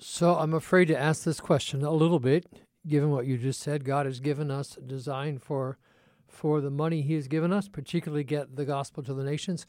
So 0.00 0.34
I'm 0.34 0.54
afraid 0.54 0.86
to 0.86 0.98
ask 0.98 1.22
this 1.22 1.40
question 1.40 1.84
a 1.84 1.92
little 1.92 2.18
bit, 2.18 2.46
given 2.86 3.10
what 3.10 3.26
you 3.26 3.38
just 3.38 3.60
said. 3.60 3.84
God 3.84 4.06
has 4.06 4.18
given 4.18 4.50
us 4.50 4.76
a 4.76 4.80
design 4.80 5.38
for 5.38 5.78
for 6.26 6.60
the 6.60 6.70
money 6.70 7.02
He 7.02 7.14
has 7.14 7.28
given 7.28 7.52
us, 7.52 7.68
particularly 7.68 8.24
get 8.24 8.56
the 8.56 8.64
gospel 8.64 9.02
to 9.04 9.14
the 9.14 9.22
nations. 9.22 9.66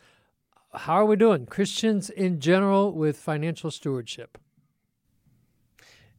How 0.73 0.95
are 0.95 1.05
we 1.05 1.15
doing, 1.15 1.45
Christians 1.45 2.09
in 2.09 2.39
general, 2.39 2.91
with 2.91 3.17
financial 3.17 3.71
stewardship? 3.71 4.37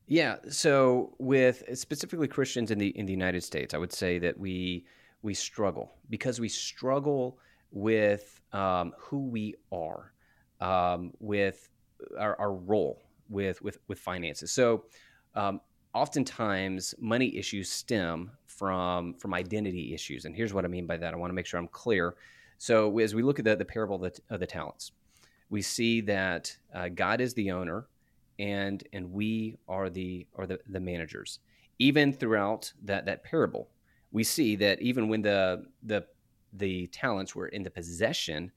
Yeah. 0.06 0.36
So 0.50 1.14
with 1.18 1.64
specifically 1.74 2.28
Christians 2.28 2.70
in 2.70 2.78
the 2.78 2.88
in 2.88 3.06
the 3.06 3.12
United 3.12 3.42
States, 3.42 3.74
I 3.74 3.78
would 3.78 3.92
say 3.92 4.18
that 4.20 4.38
we 4.38 4.86
we 5.22 5.34
struggle 5.34 5.92
because 6.08 6.38
we 6.40 6.48
struggle 6.48 7.38
with 7.72 8.40
um, 8.52 8.92
who 8.98 9.26
we 9.26 9.54
are, 9.72 10.12
um, 10.60 11.12
with 11.18 11.68
our, 12.18 12.38
our, 12.38 12.52
role 12.52 13.02
with 13.28 13.60
with 13.62 13.78
with 13.88 13.98
finances. 13.98 14.52
So 14.52 14.84
um, 15.34 15.60
oftentimes 15.92 16.94
money 17.00 17.36
issues 17.36 17.68
stem 17.68 18.30
from 18.46 19.14
from 19.14 19.34
identity 19.34 19.92
issues, 19.92 20.24
and 20.24 20.36
here's 20.36 20.54
what 20.54 20.64
I 20.64 20.68
mean 20.68 20.86
by 20.86 20.96
that. 20.98 21.12
I 21.12 21.16
want 21.16 21.30
to 21.30 21.34
make 21.34 21.46
sure 21.46 21.58
I'm 21.58 21.68
clear. 21.68 22.14
So 22.58 22.96
as 23.00 23.14
we 23.14 23.22
look 23.22 23.40
at 23.40 23.44
the, 23.44 23.56
the 23.56 23.64
parable 23.64 23.96
of 23.96 24.14
the, 24.14 24.20
of 24.30 24.40
the 24.40 24.46
talents, 24.46 24.92
we 25.50 25.60
see 25.60 26.00
that 26.02 26.56
uh, 26.72 26.88
God 26.88 27.20
is 27.20 27.34
the 27.34 27.50
owner 27.50 27.86
and 28.38 28.86
and 28.92 29.12
we 29.12 29.56
are 29.68 29.88
the 29.88 30.26
are 30.36 30.46
the, 30.46 30.58
the 30.68 30.80
managers. 30.80 31.40
Even 31.78 32.12
throughout 32.12 32.72
that 32.84 33.06
that 33.06 33.24
parable, 33.24 33.68
we 34.12 34.24
see 34.24 34.56
that 34.56 34.80
even 34.80 35.08
when 35.08 35.22
the 35.22 35.64
the 35.82 36.04
the 36.52 36.86
talents 36.88 37.34
were 37.34 37.48
in 37.48 37.62
the 37.62 37.70
possession 37.70 38.50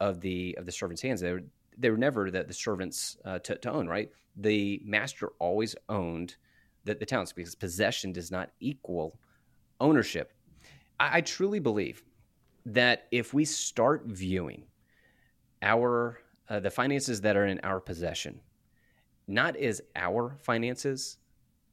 of 0.00 0.20
the 0.20 0.56
of 0.58 0.66
the 0.66 0.72
servants' 0.72 1.02
hands, 1.02 1.20
they 1.20 1.32
were 1.32 1.42
they 1.76 1.90
were 1.90 1.96
never 1.96 2.30
the, 2.30 2.44
the 2.44 2.52
servants 2.52 3.16
uh, 3.24 3.38
to, 3.40 3.56
to 3.56 3.70
own. 3.70 3.86
Right, 3.86 4.10
the 4.36 4.80
master 4.84 5.28
always 5.38 5.74
owned 5.88 6.36
the, 6.84 6.94
the 6.94 7.06
talents 7.06 7.32
because 7.32 7.54
possession 7.54 8.12
does 8.12 8.30
not 8.30 8.50
equal 8.60 9.18
ownership. 9.80 10.32
I, 10.98 11.18
I 11.18 11.20
truly 11.20 11.58
believe 11.58 12.02
that 12.66 13.08
if 13.10 13.34
we 13.34 13.44
start 13.44 14.04
viewing 14.06 14.64
our 15.62 16.18
uh, 16.48 16.60
the 16.60 16.70
finances 16.70 17.20
that 17.20 17.36
are 17.36 17.46
in 17.46 17.60
our 17.62 17.80
possession 17.80 18.40
not 19.26 19.56
as 19.56 19.80
our 19.96 20.36
finances, 20.40 21.18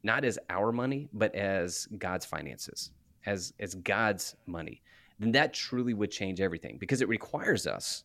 not 0.02 0.24
as 0.24 0.38
our 0.48 0.72
money, 0.72 1.08
but 1.12 1.34
as 1.34 1.86
God's 1.98 2.24
finances, 2.24 2.90
as 3.26 3.52
as 3.60 3.74
God's 3.74 4.36
money, 4.46 4.82
then 5.18 5.32
that 5.32 5.52
truly 5.52 5.94
would 5.94 6.10
change 6.10 6.40
everything 6.40 6.78
because 6.78 7.00
it 7.02 7.08
requires 7.08 7.66
us 7.66 8.04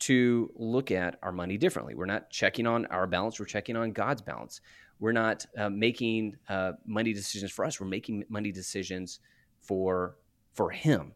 to 0.00 0.50
look 0.56 0.90
at 0.90 1.18
our 1.22 1.32
money 1.32 1.56
differently. 1.56 1.94
We're 1.94 2.06
not 2.06 2.28
checking 2.30 2.66
on 2.66 2.86
our 2.86 3.06
balance; 3.06 3.38
we're 3.38 3.46
checking 3.46 3.76
on 3.76 3.92
God's 3.92 4.22
balance. 4.22 4.60
We're 4.98 5.12
not 5.12 5.46
uh, 5.56 5.70
making 5.70 6.36
uh, 6.48 6.72
money 6.86 7.12
decisions 7.12 7.50
for 7.50 7.64
us; 7.64 7.80
we're 7.80 7.86
making 7.86 8.24
money 8.28 8.52
decisions 8.52 9.20
for 9.60 10.16
for 10.54 10.70
Him. 10.70 11.12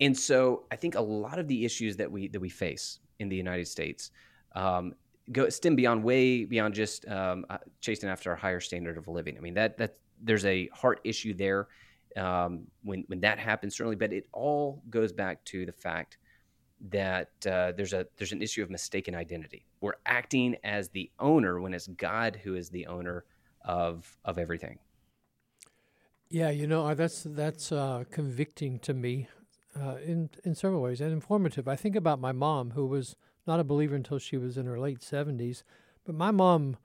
And 0.00 0.16
so, 0.16 0.64
I 0.72 0.76
think 0.76 0.96
a 0.96 1.00
lot 1.00 1.38
of 1.38 1.46
the 1.46 1.64
issues 1.64 1.96
that 1.96 2.10
we 2.10 2.28
that 2.28 2.40
we 2.40 2.48
face 2.48 2.98
in 3.20 3.28
the 3.28 3.36
United 3.36 3.68
States 3.68 4.10
um, 4.54 4.94
go 5.32 5.48
stem 5.48 5.76
beyond 5.76 6.02
way 6.02 6.44
beyond 6.44 6.74
just 6.74 7.06
um, 7.08 7.46
uh, 7.50 7.58
chasing 7.80 8.08
after 8.08 8.32
a 8.32 8.36
higher 8.36 8.60
standard 8.60 8.98
of 8.98 9.08
living. 9.08 9.36
I 9.36 9.40
mean 9.40 9.54
that 9.54 9.76
that 9.78 9.96
there's 10.22 10.44
a 10.44 10.68
heart 10.68 11.00
issue 11.04 11.34
there 11.34 11.68
um, 12.16 12.66
when 12.82 13.04
when 13.08 13.20
that 13.20 13.38
happens 13.38 13.76
certainly, 13.76 13.96
but 13.96 14.12
it 14.12 14.26
all 14.32 14.82
goes 14.90 15.12
back 15.12 15.44
to 15.46 15.66
the 15.66 15.72
fact 15.72 16.18
that 16.90 17.30
uh, 17.46 17.72
there's 17.72 17.92
a 17.92 18.06
there's 18.16 18.32
an 18.32 18.42
issue 18.42 18.62
of 18.62 18.70
mistaken 18.70 19.14
identity. 19.14 19.66
We're 19.80 19.94
acting 20.06 20.56
as 20.64 20.88
the 20.90 21.10
owner 21.18 21.60
when 21.60 21.74
it's 21.74 21.86
God 21.86 22.40
who 22.42 22.54
is 22.54 22.68
the 22.70 22.86
owner 22.86 23.24
of 23.64 24.16
of 24.24 24.38
everything. 24.38 24.78
Yeah, 26.28 26.50
you 26.50 26.66
know 26.66 26.94
that's 26.94 27.22
that's 27.24 27.72
uh, 27.72 28.04
convicting 28.10 28.78
to 28.80 28.94
me 28.94 29.28
uh, 29.80 29.96
in 30.04 30.30
in 30.44 30.54
several 30.54 30.82
ways 30.82 31.00
and 31.00 31.12
informative. 31.12 31.68
I 31.68 31.76
think 31.76 31.96
about 31.96 32.20
my 32.20 32.32
mom 32.32 32.72
who 32.72 32.86
was 32.86 33.16
not 33.46 33.60
a 33.60 33.64
believer 33.64 33.94
until 33.94 34.18
she 34.18 34.36
was 34.36 34.56
in 34.56 34.66
her 34.66 34.78
late 34.78 35.00
70s. 35.00 35.62
But 36.04 36.14
my 36.14 36.30
mom 36.30 36.76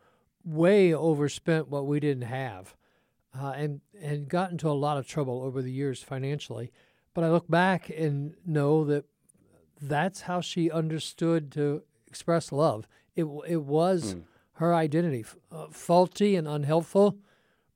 way 0.43 0.93
overspent 0.93 1.69
what 1.69 1.85
we 1.85 1.99
didn't 1.99 2.23
have 2.23 2.75
uh, 3.37 3.53
and, 3.55 3.81
and 4.01 4.27
got 4.27 4.51
into 4.51 4.69
a 4.69 4.73
lot 4.73 4.97
of 4.97 5.07
trouble 5.07 5.41
over 5.43 5.61
the 5.61 5.71
years 5.71 6.01
financially. 6.01 6.71
But 7.13 7.23
I 7.23 7.29
look 7.29 7.49
back 7.49 7.89
and 7.89 8.35
know 8.45 8.83
that 8.85 9.05
that's 9.81 10.21
how 10.21 10.41
she 10.41 10.71
understood 10.71 11.51
to 11.53 11.83
express 12.07 12.51
love. 12.51 12.87
It, 13.15 13.25
it 13.47 13.63
was 13.63 14.15
mm. 14.15 14.23
her 14.53 14.73
identity, 14.73 15.25
uh, 15.51 15.67
faulty 15.71 16.35
and 16.35 16.47
unhelpful, 16.47 17.17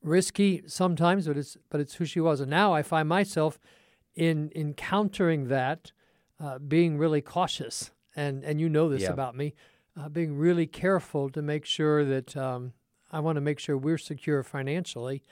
risky 0.02 0.64
sometimes, 0.68 1.28
but 1.28 1.38
it's, 1.38 1.58
but 1.70 1.80
it's 1.80 1.96
who 1.96 2.06
she 2.06 2.20
was. 2.20 2.40
And 2.40 2.50
now 2.50 2.74
I 2.74 2.82
find 2.82 3.08
myself 3.08 3.60
in 4.16 4.52
encountering 4.56 5.48
that, 5.48 5.92
uh, 6.40 6.60
being 6.60 6.98
really 6.98 7.22
cautious 7.22 7.92
and 8.16 8.44
and 8.44 8.60
you 8.60 8.70
know 8.70 8.90
this 8.90 9.04
yeah. 9.04 9.12
about 9.12 9.36
me, 9.36 9.54
uh, 10.00 10.10
being 10.10 10.38
really 10.38 10.68
careful 10.68 11.30
to 11.30 11.42
make 11.42 11.66
sure 11.66 12.04
that 12.06 12.36
um, 12.38 12.74
I 13.12 13.20
want 13.20 13.38
to 13.38 13.42
make 13.42 13.60
sure 13.60 13.78
we're 13.78 13.98
secure 13.98 14.44
financially, 14.44 15.24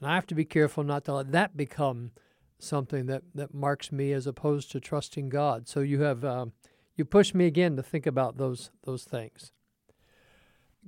and 0.00 0.10
I 0.10 0.14
have 0.14 0.26
to 0.28 0.34
be 0.34 0.44
careful 0.44 0.84
not 0.84 1.04
to 1.04 1.14
let 1.14 1.32
that 1.32 1.56
become 1.56 2.12
something 2.58 3.06
that, 3.06 3.22
that 3.34 3.52
marks 3.52 3.90
me 3.90 4.12
as 4.12 4.26
opposed 4.26 4.70
to 4.70 4.80
trusting 4.80 5.28
God. 5.28 5.68
So 5.68 5.80
you 5.80 6.02
have 6.02 6.24
um, 6.24 6.52
you 6.96 7.04
pushed 7.04 7.34
me 7.34 7.46
again 7.46 7.76
to 7.76 7.82
think 7.82 8.06
about 8.06 8.36
those 8.36 8.70
those 8.84 9.04
things. 9.04 9.52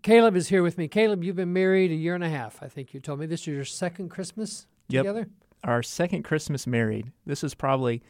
Caleb 0.03 0.37
is 0.37 0.49
here 0.49 0.63
with 0.63 0.77
me. 0.77 0.89
Caleb, 0.89 1.25
you've 1.25 1.37
been 1.37 1.53
married 1.53 1.91
a 1.91 1.95
year 1.95 2.15
and 2.15 2.25
a 2.25 2.29
half. 2.29 2.63
I 2.63 2.69
think 2.69 2.93
you 2.93 3.01
told 3.01 3.21
me 3.21 3.27
this 3.27 3.43
is 3.43 3.47
your 3.47 3.65
second 3.65 4.11
Christmas 4.11 4.67
Yep. 4.89 5.03
together. 5.03 5.29
Our 5.63 5.83
second 5.83 6.25
Christmas 6.25 6.67
married. 6.67 7.13
This 7.25 7.43
is 7.43 7.55
probably, 7.55 8.03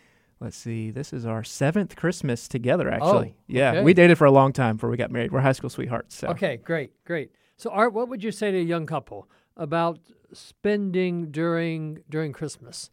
let's 0.45 0.57
see, 0.57 0.91
this 0.91 1.13
is 1.13 1.25
our 1.25 1.43
seventh 1.43 1.97
Christmas 1.97 2.47
together, 2.47 2.91
actually. 2.91 3.35
Oh, 3.35 3.43
yeah, 3.49 3.71
okay. 3.71 3.83
we 3.83 3.95
dated 3.95 4.19
for 4.19 4.27
a 4.27 4.31
long 4.31 4.53
time 4.53 4.77
before 4.77 4.91
we 4.91 4.99
got 4.99 5.11
married. 5.11 5.33
We're 5.33 5.41
high 5.41 5.53
school 5.53 5.71
sweethearts. 5.71 6.15
So. 6.15 6.29
Okay, 6.29 6.59
great, 6.59 6.93
great. 7.05 7.31
So, 7.57 7.71
Art, 7.71 7.95
what 7.95 8.09
would 8.09 8.23
you 8.23 8.31
say 8.31 8.51
to 8.51 8.59
a 8.59 8.63
young 8.63 8.85
couple 8.85 9.29
about 9.57 9.99
spending 10.33 11.31
during 11.31 12.01
during 12.11 12.33
Christmas? 12.33 12.91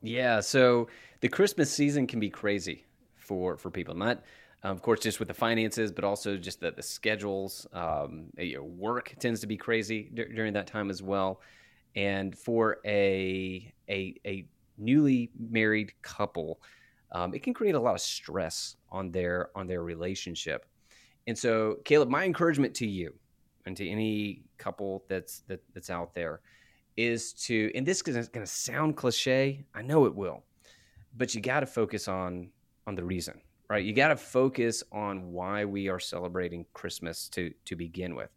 Yeah, 0.00 0.40
so 0.40 0.88
the 1.20 1.28
Christmas 1.28 1.70
season 1.70 2.06
can 2.06 2.18
be 2.18 2.30
crazy 2.30 2.86
for 3.16 3.58
for 3.58 3.70
people. 3.70 3.94
Not, 3.94 4.22
um, 4.62 4.72
of 4.72 4.80
course, 4.80 5.00
just 5.00 5.18
with 5.18 5.28
the 5.28 5.34
finances, 5.34 5.92
but 5.92 6.02
also 6.02 6.38
just 6.38 6.60
the 6.60 6.70
the 6.70 6.82
schedules. 6.82 7.66
Um, 7.74 8.26
you 8.38 8.56
know, 8.56 8.64
work 8.64 9.14
tends 9.18 9.40
to 9.40 9.46
be 9.46 9.58
crazy 9.58 10.10
dur- 10.14 10.32
during 10.32 10.54
that 10.54 10.66
time 10.66 10.88
as 10.88 11.02
well. 11.02 11.42
And 11.94 12.36
for 12.38 12.78
a 12.86 13.70
a 13.88 14.14
a 14.24 14.46
newly 14.78 15.30
married 15.38 15.92
couple, 16.02 16.60
um, 17.12 17.34
it 17.34 17.42
can 17.42 17.54
create 17.54 17.74
a 17.74 17.80
lot 17.80 17.94
of 17.94 18.00
stress 18.00 18.76
on 18.90 19.10
their 19.10 19.50
on 19.54 19.66
their 19.66 19.82
relationship. 19.82 20.66
And 21.26 21.36
so, 21.36 21.76
Caleb, 21.84 22.08
my 22.08 22.24
encouragement 22.24 22.74
to 22.76 22.86
you 22.86 23.12
and 23.66 23.76
to 23.76 23.88
any 23.88 24.42
couple 24.56 25.04
that's 25.08 25.40
that, 25.48 25.60
that's 25.74 25.90
out 25.90 26.14
there 26.14 26.40
is 26.96 27.32
to, 27.34 27.70
and 27.74 27.86
this 27.86 28.02
is 28.06 28.28
going 28.28 28.44
to 28.44 28.52
sound 28.52 28.96
cliche. 28.96 29.64
I 29.74 29.82
know 29.82 30.06
it 30.06 30.14
will, 30.14 30.42
but 31.16 31.34
you 31.34 31.40
got 31.40 31.60
to 31.60 31.66
focus 31.66 32.08
on 32.08 32.50
on 32.86 32.94
the 32.94 33.04
reason, 33.04 33.40
right? 33.68 33.84
You 33.84 33.92
got 33.92 34.08
to 34.08 34.16
focus 34.16 34.82
on 34.90 35.30
why 35.32 35.64
we 35.64 35.88
are 35.88 36.00
celebrating 36.00 36.66
Christmas 36.72 37.28
to 37.30 37.52
to 37.66 37.76
begin 37.76 38.14
with, 38.16 38.30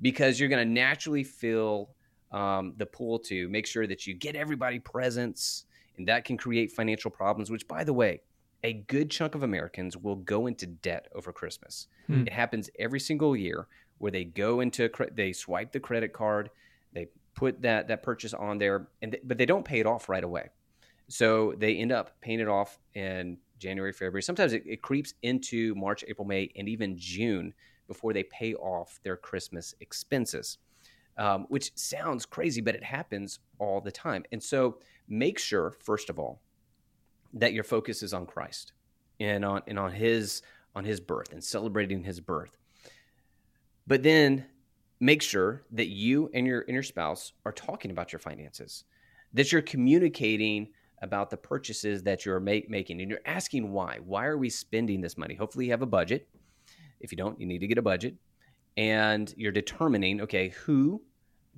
because 0.00 0.38
you're 0.38 0.48
going 0.48 0.66
to 0.66 0.72
naturally 0.72 1.24
feel 1.24 1.90
um, 2.32 2.74
the 2.76 2.86
pull 2.86 3.18
to 3.20 3.48
make 3.48 3.66
sure 3.66 3.86
that 3.86 4.06
you 4.06 4.14
get 4.14 4.36
everybody 4.36 4.78
presents, 4.78 5.64
and 5.96 6.08
that 6.08 6.24
can 6.24 6.36
create 6.36 6.72
financial 6.72 7.10
problems. 7.10 7.50
Which, 7.50 7.66
by 7.68 7.84
the 7.84 7.92
way, 7.92 8.20
a 8.62 8.72
good 8.72 9.10
chunk 9.10 9.34
of 9.34 9.42
Americans 9.42 9.96
will 9.96 10.16
go 10.16 10.46
into 10.46 10.66
debt 10.66 11.08
over 11.14 11.32
Christmas. 11.32 11.88
Hmm. 12.06 12.26
It 12.26 12.32
happens 12.32 12.70
every 12.78 13.00
single 13.00 13.36
year 13.36 13.68
where 13.98 14.12
they 14.12 14.24
go 14.24 14.60
into 14.60 14.90
they 15.14 15.32
swipe 15.32 15.72
the 15.72 15.80
credit 15.80 16.12
card, 16.12 16.50
they 16.92 17.08
put 17.34 17.62
that 17.62 17.88
that 17.88 18.02
purchase 18.02 18.34
on 18.34 18.58
there, 18.58 18.88
and 19.02 19.16
but 19.24 19.38
they 19.38 19.46
don't 19.46 19.64
pay 19.64 19.80
it 19.80 19.86
off 19.86 20.08
right 20.08 20.24
away. 20.24 20.48
So 21.08 21.54
they 21.56 21.76
end 21.76 21.92
up 21.92 22.20
paying 22.20 22.40
it 22.40 22.48
off 22.48 22.78
in 22.94 23.38
January, 23.58 23.92
February. 23.92 24.22
Sometimes 24.22 24.52
it, 24.52 24.64
it 24.66 24.82
creeps 24.82 25.14
into 25.22 25.74
March, 25.74 26.04
April, 26.08 26.26
May, 26.26 26.50
and 26.56 26.68
even 26.68 26.96
June 26.98 27.54
before 27.86 28.12
they 28.12 28.24
pay 28.24 28.54
off 28.54 28.98
their 29.04 29.16
Christmas 29.16 29.74
expenses, 29.80 30.58
um, 31.16 31.46
which 31.48 31.70
sounds 31.76 32.26
crazy, 32.26 32.60
but 32.60 32.74
it 32.74 32.82
happens 32.82 33.38
all 33.58 33.80
the 33.80 33.92
time. 33.92 34.24
And 34.32 34.42
so 34.42 34.78
make 35.08 35.38
sure, 35.38 35.70
first 35.70 36.10
of 36.10 36.18
all, 36.18 36.40
that 37.34 37.52
your 37.52 37.64
focus 37.64 38.02
is 38.02 38.14
on 38.14 38.26
Christ 38.26 38.72
and 39.20 39.44
on 39.44 39.62
and 39.66 39.78
on 39.78 39.92
his 39.92 40.42
on 40.74 40.84
his 40.84 41.00
birth 41.00 41.32
and 41.32 41.42
celebrating 41.42 42.02
his 42.02 42.20
birth. 42.20 42.56
But 43.86 44.02
then 44.02 44.46
make 45.00 45.22
sure 45.22 45.62
that 45.72 45.88
you 45.88 46.30
and 46.34 46.46
your 46.46 46.64
your 46.68 46.82
spouse 46.82 47.32
are 47.44 47.52
talking 47.52 47.90
about 47.90 48.12
your 48.12 48.20
finances, 48.20 48.84
that 49.32 49.52
you're 49.52 49.62
communicating 49.62 50.68
about 51.02 51.30
the 51.30 51.36
purchases 51.36 52.02
that 52.04 52.24
you're 52.24 52.40
make, 52.40 52.70
making, 52.70 53.00
and 53.00 53.10
you're 53.10 53.20
asking 53.26 53.70
why. 53.70 53.98
Why 54.04 54.26
are 54.26 54.38
we 54.38 54.48
spending 54.48 55.00
this 55.00 55.18
money? 55.18 55.34
Hopefully, 55.34 55.66
you 55.66 55.70
have 55.72 55.82
a 55.82 55.86
budget. 55.86 56.28
If 57.00 57.12
you 57.12 57.16
don't, 57.16 57.38
you 57.38 57.46
need 57.46 57.58
to 57.58 57.66
get 57.66 57.78
a 57.78 57.82
budget, 57.82 58.14
and 58.76 59.32
you're 59.36 59.52
determining, 59.52 60.22
okay, 60.22 60.48
who 60.48 61.02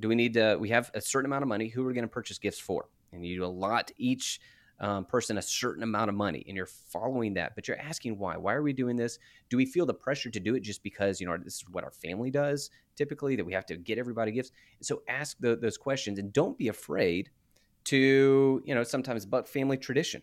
do 0.00 0.08
we 0.08 0.16
need 0.16 0.34
to? 0.34 0.56
We 0.58 0.70
have 0.70 0.90
a 0.94 1.00
certain 1.00 1.26
amount 1.26 1.42
of 1.42 1.48
money. 1.48 1.68
Who 1.68 1.84
are 1.84 1.86
we 1.86 1.94
going 1.94 2.02
to 2.02 2.08
purchase 2.08 2.38
gifts 2.38 2.58
for? 2.58 2.88
And 3.12 3.24
you 3.24 3.44
allot 3.44 3.90
each 3.96 4.40
um, 4.80 5.04
person 5.04 5.38
a 5.38 5.42
certain 5.42 5.82
amount 5.82 6.08
of 6.08 6.14
money, 6.14 6.44
and 6.46 6.56
you're 6.56 6.66
following 6.66 7.34
that. 7.34 7.54
But 7.54 7.66
you're 7.66 7.80
asking 7.80 8.18
why? 8.18 8.36
Why 8.36 8.54
are 8.54 8.62
we 8.62 8.72
doing 8.72 8.96
this? 8.96 9.18
Do 9.50 9.56
we 9.56 9.66
feel 9.66 9.86
the 9.86 9.94
pressure 9.94 10.30
to 10.30 10.40
do 10.40 10.54
it 10.54 10.60
just 10.60 10.82
because 10.82 11.20
you 11.20 11.26
know 11.26 11.36
this 11.36 11.56
is 11.56 11.64
what 11.70 11.84
our 11.84 11.90
family 11.90 12.30
does 12.30 12.70
typically? 12.96 13.34
That 13.36 13.44
we 13.44 13.52
have 13.52 13.66
to 13.66 13.76
get 13.76 13.98
everybody 13.98 14.32
gifts. 14.32 14.52
So 14.82 15.02
ask 15.08 15.36
the, 15.40 15.56
those 15.56 15.76
questions, 15.76 16.18
and 16.18 16.32
don't 16.32 16.56
be 16.56 16.68
afraid 16.68 17.30
to 17.84 18.62
you 18.64 18.74
know 18.74 18.84
sometimes 18.84 19.26
buck 19.26 19.48
family 19.48 19.76
tradition, 19.76 20.22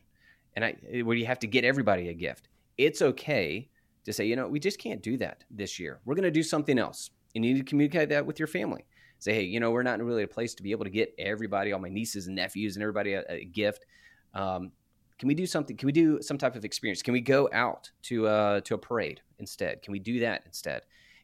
and 0.56 0.64
I 0.64 1.02
where 1.04 1.18
you 1.18 1.26
have 1.26 1.40
to 1.40 1.48
get 1.48 1.66
everybody 1.66 2.10
a 2.10 2.14
gift. 2.14 2.48
It's 2.78 3.02
okay 3.02 3.70
to 4.06 4.14
say 4.14 4.26
you 4.26 4.38
know 4.38 4.48
we 4.48 4.60
just 4.60 4.80
can't 4.80 5.02
do 5.02 5.18
that 5.18 5.44
this 5.52 5.80
year. 5.80 6.00
We're 6.06 6.16
going 6.16 6.24
to 6.24 6.32
do 6.32 6.44
something 6.44 6.80
else, 6.80 7.10
and 7.36 7.44
you 7.44 7.54
need 7.54 7.60
to 7.60 7.70
communicate 7.70 8.10
that 8.10 8.26
with 8.26 8.40
your 8.40 8.48
family. 8.48 8.86
Say 9.20 9.34
hey, 9.34 9.44
you 9.44 9.60
know 9.60 9.72
we're 9.72 9.84
not 9.84 10.00
really 10.02 10.24
a 10.24 10.28
place 10.28 10.54
to 10.56 10.64
be 10.64 10.72
able 10.72 10.86
to 10.86 10.92
get 10.92 11.14
everybody, 11.18 11.72
all 11.72 11.80
my 11.80 11.90
nieces 11.90 12.28
and 12.28 12.36
nephews, 12.36 12.76
and 12.76 12.84
everybody 12.84 13.14
a, 13.14 13.24
a 13.30 13.46
gift. 13.46 13.86
Um, 14.34 14.72
can 15.18 15.28
we 15.28 15.36
do 15.36 15.46
something? 15.46 15.78
Can 15.78 15.86
we 15.86 15.94
do 15.94 16.22
some 16.22 16.38
type 16.38 16.56
of 16.56 16.66
experience? 16.66 17.02
Can 17.02 17.14
we 17.14 17.22
go 17.22 17.50
out 17.54 17.90
to 18.04 18.28
uh, 18.28 18.62
to 18.62 18.76
a 18.76 18.78
parade 18.78 19.22
instead? 19.40 19.82
Can 19.82 19.92
we 19.92 20.00
do 20.00 20.20
that 20.20 20.44
instead? 20.46 20.82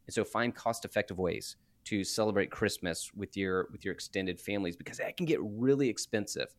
And 0.07 0.13
so 0.13 0.23
find 0.23 0.55
cost 0.55 0.85
effective 0.85 1.19
ways 1.19 1.57
to 1.85 2.03
celebrate 2.03 2.51
Christmas 2.51 3.11
with 3.15 3.35
your 3.35 3.67
with 3.71 3.83
your 3.83 3.93
extended 3.93 4.39
families 4.39 4.75
because 4.75 4.97
that 4.97 5.17
can 5.17 5.25
get 5.25 5.39
really 5.41 5.89
expensive, 5.89 6.55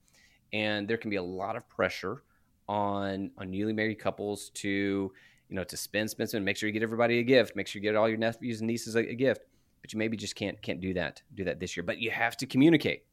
and 0.53 0.87
there 0.87 0.99
can 0.99 1.11
be 1.11 1.17
a 1.17 1.23
lot 1.23 1.57
of 1.57 1.67
pressure 1.69 2.23
on 2.69 3.31
on 3.39 3.51
newly 3.51 3.73
married 3.73 3.99
couples 3.99 4.51
to 4.51 5.12
you 5.49 5.57
know 5.57 5.65
to 5.65 5.77
spend 5.77 6.11
spend 6.11 6.29
spend. 6.29 6.45
Make 6.45 6.57
sure 6.57 6.69
you 6.69 6.73
get 6.73 6.83
everybody 6.83 7.19
a 7.19 7.23
gift. 7.23 7.57
Make 7.57 7.67
sure 7.67 7.81
you 7.81 7.89
get 7.89 7.97
all 7.97 8.09
your 8.09 8.19
nephews 8.19 8.61
and 8.61 8.69
nieces 8.69 8.95
a, 8.95 9.01
a 9.01 9.15
gift. 9.15 9.47
But 9.83 9.93
you 9.93 9.99
maybe 9.99 10.17
just 10.17 10.35
can't 10.37 10.61
can't 10.62 10.81
do 10.81 10.95
that 10.95 11.23
do 11.35 11.45
that 11.45 11.61
this 11.61 11.77
year. 11.77 11.85
But 11.85 11.99
you 11.99 12.11
have 12.11 12.37
to 12.39 12.47
communicate 12.47 13.05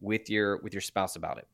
with 0.00 0.30
your 0.30 0.58
with 0.58 0.72
your 0.74 0.82
spouse 0.82 1.16
about 1.16 1.38
it. 1.38 1.48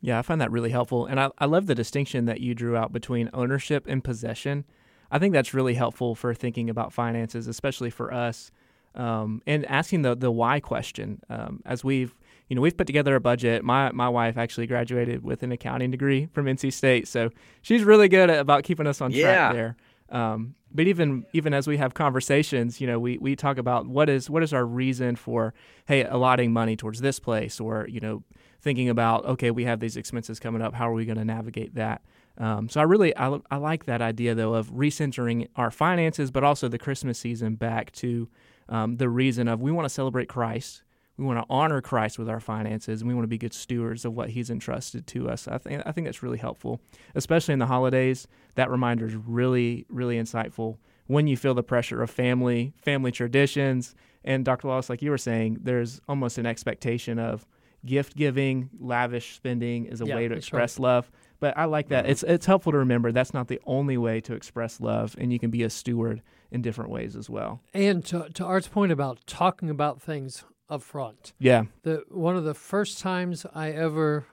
Yeah, 0.00 0.18
I 0.18 0.22
find 0.22 0.40
that 0.42 0.50
really 0.50 0.68
helpful. 0.70 1.06
And 1.06 1.18
I, 1.18 1.30
I 1.38 1.46
love 1.46 1.66
the 1.66 1.74
distinction 1.74 2.26
that 2.26 2.40
you 2.40 2.54
drew 2.54 2.76
out 2.76 2.92
between 2.92 3.30
ownership 3.32 3.86
and 3.88 4.04
possession. 4.04 4.64
I 5.10 5.18
think 5.18 5.32
that's 5.32 5.54
really 5.54 5.72
helpful 5.74 6.14
for 6.14 6.34
thinking 6.34 6.68
about 6.68 6.92
finances, 6.92 7.48
especially 7.48 7.88
for 7.88 8.12
us, 8.12 8.50
um, 8.94 9.40
and 9.46 9.64
asking 9.64 10.02
the, 10.02 10.14
the 10.14 10.30
why 10.30 10.60
question. 10.60 11.20
Um, 11.30 11.62
as 11.64 11.82
we've, 11.82 12.14
you 12.48 12.56
know, 12.56 12.60
we've 12.60 12.76
put 12.76 12.86
together 12.86 13.14
a 13.14 13.20
budget. 13.20 13.64
My, 13.64 13.92
my 13.92 14.10
wife 14.10 14.36
actually 14.36 14.66
graduated 14.66 15.22
with 15.24 15.42
an 15.42 15.52
accounting 15.52 15.90
degree 15.90 16.28
from 16.34 16.44
NC 16.46 16.72
State. 16.74 17.08
So 17.08 17.30
she's 17.62 17.82
really 17.82 18.08
good 18.08 18.28
at, 18.28 18.40
about 18.40 18.64
keeping 18.64 18.86
us 18.86 19.00
on 19.00 19.10
Yeah. 19.10 19.22
track 19.22 19.52
there. 19.54 19.76
Um, 20.10 20.54
but 20.74 20.86
even 20.86 21.24
even 21.32 21.54
as 21.54 21.66
we 21.66 21.76
have 21.76 21.94
conversations, 21.94 22.80
you 22.80 22.86
know, 22.86 22.98
we, 22.98 23.16
we 23.18 23.36
talk 23.36 23.58
about 23.58 23.86
what 23.86 24.08
is 24.08 24.28
what 24.28 24.42
is 24.42 24.52
our 24.52 24.66
reason 24.66 25.16
for 25.16 25.54
hey 25.86 26.02
allotting 26.02 26.52
money 26.52 26.76
towards 26.76 27.00
this 27.00 27.18
place, 27.20 27.60
or 27.60 27.86
you 27.88 28.00
know, 28.00 28.22
thinking 28.60 28.88
about 28.88 29.24
okay, 29.24 29.50
we 29.50 29.64
have 29.64 29.80
these 29.80 29.96
expenses 29.96 30.40
coming 30.40 30.60
up. 30.60 30.74
How 30.74 30.90
are 30.90 30.94
we 30.94 31.04
going 31.04 31.18
to 31.18 31.24
navigate 31.24 31.74
that? 31.76 32.02
Um, 32.38 32.68
so 32.68 32.80
I 32.80 32.84
really 32.84 33.16
I, 33.16 33.38
I 33.50 33.56
like 33.56 33.84
that 33.84 34.02
idea 34.02 34.34
though 34.34 34.54
of 34.54 34.70
recentering 34.72 35.48
our 35.56 35.70
finances, 35.70 36.30
but 36.30 36.42
also 36.42 36.68
the 36.68 36.78
Christmas 36.78 37.18
season 37.18 37.54
back 37.54 37.92
to 37.92 38.28
um, 38.68 38.96
the 38.96 39.08
reason 39.08 39.48
of 39.48 39.60
we 39.60 39.70
want 39.70 39.84
to 39.84 39.94
celebrate 39.94 40.28
Christ. 40.28 40.82
We 41.16 41.24
want 41.24 41.38
to 41.38 41.46
honor 41.48 41.80
Christ 41.80 42.18
with 42.18 42.28
our 42.28 42.40
finances, 42.40 43.00
and 43.00 43.08
we 43.08 43.14
want 43.14 43.24
to 43.24 43.28
be 43.28 43.38
good 43.38 43.54
stewards 43.54 44.04
of 44.04 44.14
what 44.14 44.30
He's 44.30 44.50
entrusted 44.50 45.06
to 45.08 45.28
us. 45.28 45.46
I 45.46 45.58
think 45.58 45.82
I 45.86 45.92
think 45.92 46.06
that's 46.06 46.22
really 46.22 46.38
helpful, 46.38 46.80
especially 47.14 47.52
in 47.52 47.60
the 47.60 47.66
holidays. 47.66 48.26
That 48.56 48.70
reminder 48.70 49.06
is 49.06 49.14
really 49.14 49.86
really 49.88 50.16
insightful 50.16 50.78
when 51.06 51.26
you 51.26 51.36
feel 51.36 51.54
the 51.54 51.62
pressure 51.62 52.02
of 52.02 52.10
family, 52.10 52.72
family 52.82 53.12
traditions, 53.12 53.94
and 54.24 54.44
Dr. 54.44 54.68
Lawless, 54.68 54.88
like 54.88 55.02
you 55.02 55.10
were 55.10 55.18
saying, 55.18 55.58
there's 55.60 56.00
almost 56.08 56.38
an 56.38 56.46
expectation 56.46 57.18
of 57.18 57.46
gift 57.84 58.16
giving, 58.16 58.70
lavish 58.80 59.34
spending 59.34 59.84
is 59.84 60.00
a 60.00 60.06
Yeah, 60.06 60.16
way 60.16 60.28
to 60.28 60.34
express 60.34 60.78
love. 60.78 61.10
But 61.40 61.58
I 61.58 61.66
like 61.66 61.88
that. 61.88 62.04
Mm-hmm. 62.04 62.12
It's 62.12 62.22
it's 62.22 62.46
helpful 62.46 62.72
to 62.72 62.78
remember 62.78 63.12
that's 63.12 63.34
not 63.34 63.48
the 63.48 63.60
only 63.66 63.98
way 63.98 64.20
to 64.22 64.34
express 64.34 64.80
love, 64.80 65.14
and 65.18 65.32
you 65.32 65.38
can 65.38 65.50
be 65.50 65.62
a 65.62 65.70
steward 65.70 66.22
in 66.50 66.62
different 66.62 66.90
ways 66.90 67.16
as 67.16 67.28
well. 67.28 67.60
And 67.74 68.04
to, 68.06 68.28
to 68.34 68.44
Art's 68.44 68.68
point 68.68 68.92
about 68.92 69.18
talking 69.26 69.68
about 69.68 70.00
things 70.00 70.44
up 70.68 70.82
front, 70.82 71.32
Yeah. 71.38 71.64
the 71.82 72.04
one 72.08 72.36
of 72.36 72.44
the 72.44 72.54
first 72.54 72.98
times 72.98 73.44
I 73.54 73.70
ever, 73.70 74.26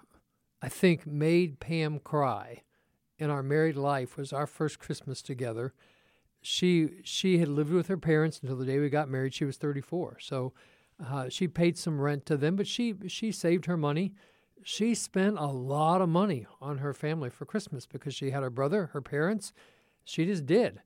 I 0.61 0.69
think, 0.69 1.05
made 1.05 1.59
Pam 1.59 1.99
cry 1.99 2.63
in 3.17 3.29
our 3.29 3.43
married 3.43 3.75
life 3.75 4.17
was 4.17 4.31
our 4.33 4.47
first 4.47 4.79
Christmas 4.79 5.21
together. 5.21 5.73
She 6.41 7.01
she 7.03 7.37
had 7.39 7.49
lived 7.49 7.71
with 7.71 7.87
her 7.87 7.97
parents 7.97 8.39
until 8.41 8.55
the 8.57 8.65
day 8.65 8.79
we 8.79 8.89
got 8.89 9.09
married. 9.09 9.33
She 9.33 9.45
was 9.45 9.57
34, 9.57 10.17
so 10.19 10.53
uh, 11.03 11.29
she 11.29 11.47
paid 11.47 11.77
some 11.77 11.99
rent 11.99 12.25
to 12.27 12.37
them, 12.37 12.55
but 12.55 12.67
she 12.67 12.95
she 13.07 13.31
saved 13.31 13.65
her 13.65 13.77
money. 13.77 14.13
She 14.63 14.93
spent 14.95 15.37
a 15.37 15.47
lot 15.47 16.01
of 16.01 16.09
money 16.09 16.45
on 16.61 16.77
her 16.79 16.93
family 16.93 17.29
for 17.29 17.45
Christmas 17.45 17.85
because 17.85 18.13
she 18.15 18.29
had 18.31 18.43
her 18.43 18.49
brother, 18.51 18.87
her 18.93 19.01
parents. 19.01 19.53
She 20.03 20.25
just 20.25 20.45
did. 20.45 20.81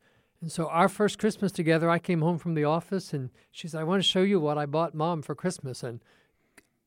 And 0.46 0.52
so 0.52 0.68
our 0.68 0.88
first 0.88 1.18
Christmas 1.18 1.52
together, 1.52 1.90
I 1.90 1.98
came 1.98 2.22
home 2.22 2.38
from 2.38 2.54
the 2.54 2.66
office 2.66 3.14
and 3.14 3.32
she 3.50 3.68
said, 3.68 3.82
I 3.82 3.84
want 3.84 4.04
to 4.04 4.08
show 4.08 4.22
you 4.22 4.40
what 4.40 4.60
I 4.60 4.68
bought 4.68 4.94
mom 4.94 5.24
for 5.24 5.34
Christmas. 5.34 5.82
And 5.82 6.04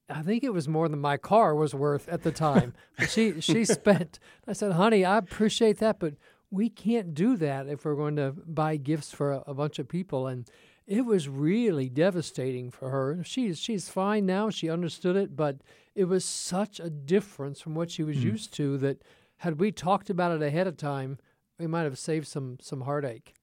I 0.08 0.22
think 0.22 0.44
it 0.44 0.52
was 0.52 0.68
more 0.68 0.88
than 0.88 1.00
my 1.00 1.16
car 1.16 1.56
was 1.56 1.74
worth 1.74 2.08
at 2.08 2.22
the 2.22 2.30
time. 2.30 2.72
She 3.08 3.40
she 3.40 3.64
spent. 3.64 4.20
I 4.46 4.52
said, 4.52 4.74
"Honey, 4.74 5.04
I 5.04 5.18
appreciate 5.18 5.78
that, 5.78 5.98
but 5.98 6.14
we 6.52 6.70
can't 6.70 7.14
do 7.14 7.36
that 7.38 7.66
if 7.66 7.84
we're 7.84 7.96
going 7.96 8.14
to 8.14 8.32
buy 8.46 8.76
gifts 8.76 9.10
for 9.10 9.32
a, 9.32 9.42
a 9.48 9.54
bunch 9.54 9.80
of 9.80 9.88
people." 9.88 10.28
And 10.28 10.48
it 10.86 11.04
was 11.04 11.28
really 11.28 11.88
devastating 11.88 12.70
for 12.70 12.90
her. 12.90 13.24
She's 13.24 13.58
she's 13.58 13.88
fine 13.88 14.24
now. 14.24 14.50
She 14.50 14.70
understood 14.70 15.16
it, 15.16 15.34
but 15.34 15.56
it 15.96 16.04
was 16.04 16.24
such 16.24 16.78
a 16.78 16.90
difference 16.90 17.60
from 17.60 17.74
what 17.74 17.90
she 17.90 18.04
was 18.04 18.18
mm. 18.18 18.22
used 18.22 18.54
to 18.54 18.78
that 18.78 19.02
had 19.38 19.58
we 19.58 19.72
talked 19.72 20.10
about 20.10 20.30
it 20.30 20.42
ahead 20.42 20.68
of 20.68 20.76
time, 20.76 21.18
we 21.58 21.66
might 21.66 21.82
have 21.82 21.98
saved 21.98 22.28
some 22.28 22.58
some 22.60 22.82
heartache. 22.82 23.34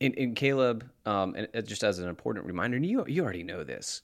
In, 0.00 0.12
in 0.14 0.34
Caleb, 0.34 0.88
um, 1.06 1.34
and 1.34 1.66
just 1.66 1.82
as 1.82 1.98
an 1.98 2.08
important 2.08 2.46
reminder, 2.46 2.76
and 2.76 2.86
you 2.86 3.04
you 3.08 3.24
already 3.24 3.42
know 3.42 3.64
this, 3.64 4.02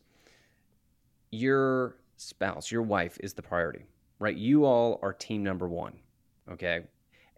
your 1.30 1.98
spouse, 2.16 2.70
your 2.72 2.82
wife, 2.82 3.16
is 3.20 3.32
the 3.32 3.42
priority, 3.42 3.86
right? 4.18 4.36
You 4.36 4.64
all 4.64 4.98
are 5.02 5.12
team 5.12 5.44
number 5.44 5.68
one, 5.68 5.92
okay? 6.50 6.80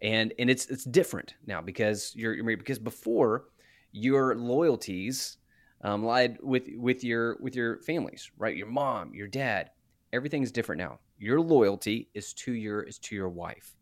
And 0.01 0.33
and 0.39 0.49
it's 0.49 0.65
it's 0.67 0.85
different 0.85 1.35
now 1.45 1.61
because 1.61 2.13
you're, 2.15 2.33
you're 2.33 2.43
married. 2.43 2.57
Because 2.57 2.79
before, 2.79 3.45
your 3.91 4.35
loyalties 4.35 5.37
um, 5.83 6.03
lied 6.03 6.37
with 6.41 6.67
with 6.77 7.03
your 7.03 7.37
with 7.39 7.55
your 7.55 7.79
families, 7.81 8.31
right? 8.39 8.57
Your 8.57 8.67
mom, 8.67 9.13
your 9.13 9.27
dad. 9.27 9.69
Everything's 10.13 10.51
different 10.51 10.79
now. 10.79 10.99
Your 11.19 11.41
loyalty 11.41 12.09
is 12.15 12.33
to 12.33 12.53
your 12.53 12.81
is 12.81 12.97
to 12.99 13.15
your 13.15 13.29
wife, 13.29 13.75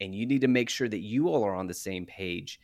and 0.00 0.14
you 0.14 0.24
need 0.24 0.42
to 0.42 0.48
make 0.48 0.68
sure 0.70 0.88
that 0.88 1.00
you 1.00 1.28
all 1.28 1.42
are 1.44 1.56
on 1.56 1.66
the 1.66 1.74
same 1.74 2.06
page. 2.06 2.60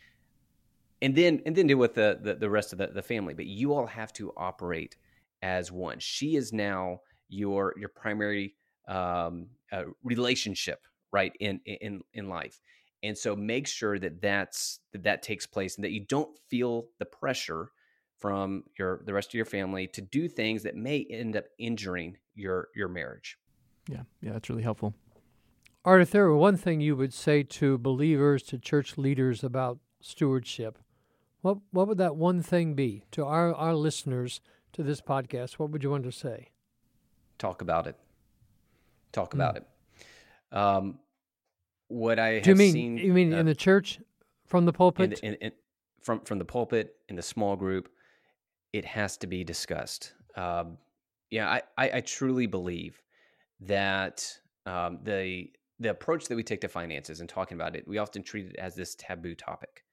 And 1.02 1.14
then 1.14 1.42
and 1.44 1.54
then 1.54 1.66
deal 1.66 1.78
with 1.78 1.94
the 1.94 2.18
the, 2.22 2.34
the 2.34 2.50
rest 2.50 2.72
of 2.72 2.78
the, 2.78 2.88
the 2.88 3.02
family. 3.02 3.34
But 3.34 3.46
you 3.46 3.74
all 3.74 3.86
have 3.86 4.12
to 4.14 4.32
operate 4.36 4.96
as 5.42 5.70
one. 5.70 5.98
She 5.98 6.36
is 6.36 6.52
now 6.52 7.00
your 7.28 7.74
your 7.78 7.90
primary 7.90 8.54
um, 8.88 9.48
uh, 9.72 9.84
relationship, 10.02 10.80
right 11.12 11.32
in 11.40 11.60
in 11.64 12.00
in 12.14 12.28
life. 12.28 12.60
And 13.02 13.16
so 13.16 13.36
make 13.36 13.66
sure 13.66 13.98
that 13.98 14.20
that's 14.20 14.80
that 14.92 15.04
that 15.04 15.22
takes 15.22 15.46
place 15.46 15.76
and 15.76 15.84
that 15.84 15.92
you 15.92 16.00
don't 16.00 16.36
feel 16.48 16.86
the 16.98 17.04
pressure 17.04 17.70
from 18.18 18.64
your 18.78 19.02
the 19.04 19.12
rest 19.12 19.28
of 19.28 19.34
your 19.34 19.44
family 19.44 19.86
to 19.88 20.00
do 20.00 20.28
things 20.28 20.62
that 20.62 20.74
may 20.76 21.06
end 21.10 21.36
up 21.36 21.44
injuring 21.58 22.16
your 22.34 22.68
your 22.74 22.88
marriage. 22.88 23.38
Yeah, 23.88 24.02
yeah, 24.20 24.32
that's 24.32 24.48
really 24.48 24.62
helpful. 24.62 24.94
Art, 25.84 26.02
if 26.02 26.10
there 26.10 26.24
were 26.24 26.36
one 26.36 26.56
thing 26.56 26.80
you 26.80 26.96
would 26.96 27.14
say 27.14 27.44
to 27.44 27.78
believers, 27.78 28.42
to 28.44 28.58
church 28.58 28.98
leaders 28.98 29.44
about 29.44 29.78
stewardship, 30.00 30.78
what 31.46 31.58
what 31.70 31.86
would 31.86 31.98
that 31.98 32.16
one 32.16 32.42
thing 32.42 32.74
be 32.74 33.04
to 33.12 33.24
our, 33.24 33.54
our 33.54 33.72
listeners 33.72 34.40
to 34.72 34.82
this 34.82 35.00
podcast? 35.00 35.60
What 35.60 35.70
would 35.70 35.84
you 35.84 35.90
want 35.90 36.02
to 36.02 36.10
say? 36.10 36.48
Talk 37.38 37.62
about 37.62 37.86
it. 37.86 37.94
Talk 39.12 39.32
about 39.32 39.54
mm. 39.54 39.58
it. 39.58 40.56
Um, 40.56 40.98
what 41.86 42.18
I 42.18 42.40
do 42.40 42.50
you 42.50 42.56
mean 42.56 42.72
seen, 42.72 42.98
you 42.98 43.12
mean 43.12 43.32
uh, 43.32 43.38
in 43.38 43.46
the 43.46 43.54
church 43.54 44.00
from 44.44 44.64
the 44.64 44.72
pulpit? 44.72 45.20
In, 45.20 45.34
in, 45.34 45.40
in, 45.40 45.52
from 46.00 46.20
from 46.22 46.40
the 46.40 46.44
pulpit 46.44 46.96
in 47.08 47.14
the 47.14 47.22
small 47.22 47.54
group, 47.54 47.90
it 48.72 48.84
has 48.84 49.16
to 49.18 49.28
be 49.28 49.44
discussed. 49.44 50.14
Um, 50.36 50.78
yeah, 51.30 51.48
I, 51.48 51.62
I, 51.78 51.90
I 51.94 52.00
truly 52.00 52.46
believe 52.46 53.00
that 53.60 54.28
um, 54.66 54.98
the 55.04 55.48
the 55.78 55.90
approach 55.90 56.26
that 56.26 56.34
we 56.34 56.42
take 56.42 56.62
to 56.62 56.68
finances 56.68 57.20
and 57.20 57.28
talking 57.28 57.56
about 57.56 57.76
it, 57.76 57.86
we 57.86 57.98
often 57.98 58.24
treat 58.24 58.46
it 58.46 58.56
as 58.56 58.74
this 58.74 58.96
taboo 58.96 59.36
topic, 59.36 59.84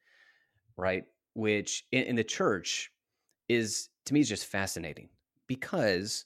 right? 0.78 1.06
Which 1.34 1.86
in, 1.92 2.04
in 2.04 2.16
the 2.16 2.24
church 2.24 2.92
is 3.50 3.90
to 4.06 4.14
me 4.14 4.20
is 4.20 4.30
just 4.30 4.46
fascinating 4.46 5.10
because 5.48 6.26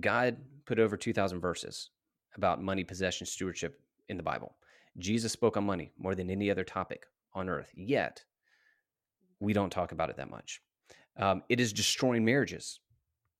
God 0.00 0.36
put 0.66 0.78
over 0.78 0.96
two 0.96 1.12
thousand 1.12 1.40
verses 1.40 1.90
about 2.36 2.62
money, 2.62 2.84
possession, 2.84 3.26
stewardship 3.26 3.80
in 4.08 4.16
the 4.16 4.22
Bible. 4.22 4.56
Jesus 4.98 5.32
spoke 5.32 5.56
on 5.56 5.64
money 5.64 5.92
more 5.98 6.14
than 6.14 6.30
any 6.30 6.50
other 6.50 6.64
topic 6.64 7.06
on 7.34 7.48
earth. 7.48 7.70
Yet, 7.74 8.24
we 9.40 9.52
don't 9.52 9.70
talk 9.70 9.92
about 9.92 10.10
it 10.10 10.16
that 10.16 10.30
much. 10.30 10.60
Um, 11.16 11.42
it 11.48 11.60
is 11.60 11.72
destroying 11.72 12.24
marriages, 12.24 12.80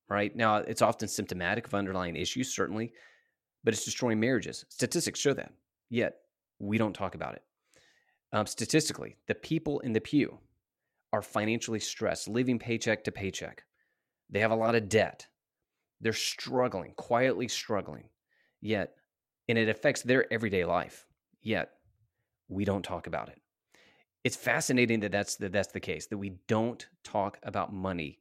right? 0.09 0.35
Now, 0.35 0.57
it's 0.57 0.81
often 0.81 1.07
symptomatic 1.07 1.67
of 1.67 1.73
underlying 1.73 2.15
issues, 2.15 2.53
certainly, 2.53 2.93
but 3.63 3.73
it's 3.73 3.85
destroying 3.85 4.19
marriages. 4.19 4.65
Statistics 4.69 5.19
show 5.19 5.33
that. 5.33 5.51
Yet, 5.89 6.15
we 6.59 6.77
don't 6.77 6.93
talk 6.93 7.15
about 7.15 7.35
it. 7.35 7.43
Um, 8.31 8.45
statistically, 8.47 9.17
the 9.27 9.35
people 9.35 9.79
in 9.81 9.93
the 9.93 10.01
pew 10.01 10.37
are 11.15 11.21
financially 11.21 11.79
stressed, 11.79 12.27
living 12.27 12.59
paycheck 12.59 13.03
to 13.05 13.11
paycheck. 13.11 13.63
They 14.29 14.39
have 14.39 14.51
a 14.51 14.55
lot 14.55 14.75
of 14.75 14.89
debt. 14.89 15.27
They're 16.01 16.13
struggling, 16.13 16.93
quietly 16.95 17.47
struggling. 17.47 18.09
Yet, 18.61 18.95
and 19.47 19.57
it 19.57 19.69
affects 19.69 20.01
their 20.01 20.31
everyday 20.33 20.65
life 20.65 21.05
yet 21.45 21.69
we 22.49 22.65
don't 22.65 22.83
talk 22.83 23.07
about 23.07 23.29
it. 23.29 23.41
It's 24.25 24.35
fascinating 24.35 24.99
that 25.01 25.11
that's 25.11 25.35
the, 25.35 25.49
that's 25.49 25.71
the 25.71 25.79
case 25.79 26.07
that 26.07 26.17
we 26.17 26.33
don't 26.47 26.85
talk 27.03 27.37
about 27.43 27.71
money 27.71 28.19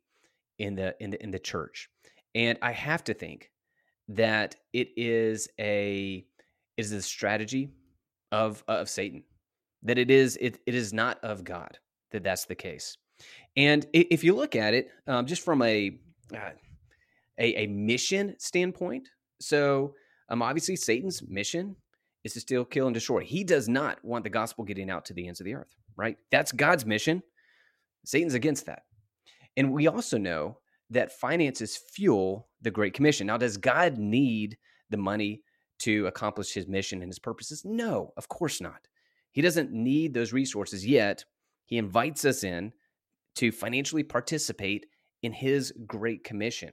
in 0.58 0.76
the 0.76 0.94
in 1.00 1.10
the 1.10 1.22
in 1.22 1.30
the 1.30 1.38
church. 1.38 1.88
And 2.34 2.58
I 2.62 2.72
have 2.72 3.02
to 3.04 3.14
think 3.14 3.50
that 4.08 4.56
it 4.72 4.90
is 4.96 5.48
a 5.58 6.26
is 6.76 6.92
a 6.92 7.02
strategy 7.02 7.70
of 8.30 8.62
of 8.68 8.88
Satan. 8.88 9.24
That 9.82 9.98
it 9.98 10.10
is 10.10 10.36
it, 10.40 10.58
it 10.66 10.74
is 10.74 10.92
not 10.92 11.18
of 11.24 11.42
God 11.42 11.78
that 12.14 12.24
that's 12.24 12.46
the 12.46 12.54
case. 12.54 12.96
And 13.56 13.86
if 13.92 14.24
you 14.24 14.34
look 14.34 14.56
at 14.56 14.74
it 14.74 14.88
um, 15.06 15.26
just 15.26 15.44
from 15.44 15.62
a, 15.62 15.98
uh, 16.34 16.50
a 17.38 17.64
a 17.64 17.66
mission 17.66 18.34
standpoint, 18.38 19.08
so 19.40 19.94
um, 20.28 20.42
obviously 20.42 20.76
Satan's 20.76 21.22
mission 21.28 21.76
is 22.24 22.32
to 22.32 22.40
steal, 22.40 22.64
kill, 22.64 22.86
and 22.86 22.94
destroy. 22.94 23.20
He 23.20 23.44
does 23.44 23.68
not 23.68 24.02
want 24.04 24.24
the 24.24 24.30
gospel 24.30 24.64
getting 24.64 24.90
out 24.90 25.04
to 25.06 25.12
the 25.12 25.28
ends 25.28 25.40
of 25.40 25.44
the 25.44 25.54
earth, 25.54 25.74
right? 25.96 26.16
That's 26.30 26.52
God's 26.52 26.86
mission. 26.86 27.22
Satan's 28.04 28.34
against 28.34 28.66
that. 28.66 28.82
And 29.56 29.72
we 29.72 29.86
also 29.86 30.18
know 30.18 30.58
that 30.90 31.12
finances 31.12 31.76
fuel 31.76 32.48
the 32.62 32.70
Great 32.70 32.94
Commission. 32.94 33.26
Now, 33.26 33.36
does 33.36 33.56
God 33.56 33.98
need 33.98 34.56
the 34.90 34.96
money 34.96 35.42
to 35.80 36.06
accomplish 36.06 36.54
his 36.54 36.66
mission 36.66 37.02
and 37.02 37.10
his 37.10 37.18
purposes? 37.18 37.62
No, 37.64 38.12
of 38.16 38.28
course 38.28 38.60
not. 38.60 38.88
He 39.32 39.42
doesn't 39.42 39.72
need 39.72 40.14
those 40.14 40.32
resources 40.32 40.86
yet. 40.86 41.24
He 41.66 41.78
invites 41.78 42.24
us 42.24 42.44
in 42.44 42.72
to 43.36 43.50
financially 43.50 44.02
participate 44.02 44.86
in 45.22 45.32
his 45.32 45.72
Great 45.86 46.24
Commission. 46.24 46.72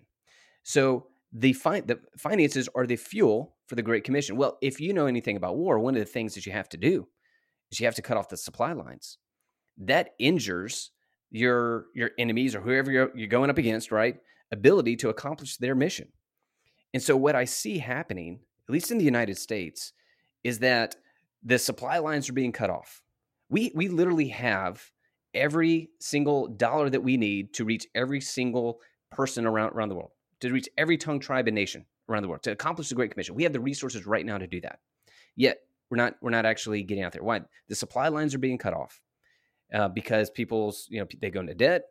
So 0.64 1.08
the, 1.34 1.54
fi- 1.54 1.82
the 1.82 2.00
finances 2.18 2.68
are 2.76 2.86
the 2.86 2.98
fuel 2.98 3.56
for 3.68 3.76
the 3.76 3.82
Great 3.82 4.04
Commission. 4.04 4.36
Well, 4.36 4.58
if 4.62 4.80
you 4.80 4.94
know 4.94 5.06
anything 5.06 5.38
about 5.38 5.58
war, 5.58 5.80
one 5.80 5.96
of 5.96 6.00
the 6.00 6.06
things 6.06 6.36
that 6.36 6.46
you 6.46 6.52
have 6.52 6.70
to 6.70 6.78
do 6.78 7.08
is 7.72 7.80
you 7.80 7.86
have 7.86 7.96
to 7.96 8.02
cut 8.02 8.18
off 8.18 8.30
the 8.30 8.38
supply 8.38 8.74
lines. 8.74 9.18
That 9.78 10.10
injures 10.20 10.92
your 11.32 11.86
your 11.96 12.12
enemies 12.20 12.54
or 12.54 12.62
whoever 12.62 12.92
you're, 12.92 13.12
you're 13.16 13.28
going 13.28 13.50
up 13.50 13.58
against, 13.58 13.92
right? 13.92 14.18
Ability 14.52 14.98
to 14.98 15.10
accomplish 15.10 15.58
their 15.58 15.74
mission. 15.74 16.10
And 16.94 17.02
so, 17.02 17.16
what 17.16 17.36
I 17.36 17.46
see 17.46 17.80
happening, 17.80 18.42
at 18.68 18.74
least 18.74 18.92
in 18.92 18.98
the 18.98 19.06
United 19.06 19.38
States, 19.38 19.94
is 20.44 20.60
that 20.60 20.96
the 21.44 21.58
supply 21.58 22.00
lines 22.00 22.30
are 22.30 22.34
being 22.34 22.52
cut 22.52 22.70
off. 22.70 23.01
We 23.52 23.72
we 23.76 23.90
literally 23.90 24.30
have 24.30 24.82
every 25.34 25.90
single 26.00 26.48
dollar 26.48 26.90
that 26.90 27.04
we 27.04 27.18
need 27.18 27.54
to 27.54 27.66
reach 27.66 27.86
every 27.94 28.22
single 28.22 28.80
person 29.12 29.46
around 29.46 29.74
around 29.74 29.90
the 29.90 29.96
world 29.96 30.12
to 30.40 30.52
reach 30.52 30.70
every 30.78 30.98
tongue, 30.98 31.20
tribe, 31.20 31.48
and 31.48 31.56
nation 31.56 31.86
around 32.10 32.24
the 32.24 32.30
world 32.30 32.44
to 32.44 32.52
accomplish 32.52 32.90
the 32.90 32.96
Great 32.96 33.12
Commission. 33.12 33.36
We 33.36 33.44
have 33.44 33.54
the 33.54 33.60
resources 33.60 34.08
right 34.08 34.26
now 34.26 34.38
to 34.38 34.48
do 34.48 34.62
that. 34.62 34.80
Yet 35.36 35.60
we're 35.90 35.98
not 35.98 36.16
we're 36.22 36.32
not 36.32 36.46
actually 36.46 36.82
getting 36.84 37.04
out 37.04 37.12
there. 37.12 37.24
Why? 37.24 37.42
The 37.68 37.76
supply 37.76 38.08
lines 38.08 38.34
are 38.34 38.40
being 38.40 38.58
cut 38.58 38.74
off 38.74 39.02
uh, 39.74 39.90
because 39.90 40.30
people's 40.30 40.88
you 40.90 41.02
know 41.02 41.08
they 41.22 41.30
go 41.30 41.42
into 41.42 41.54
debt, 41.54 41.84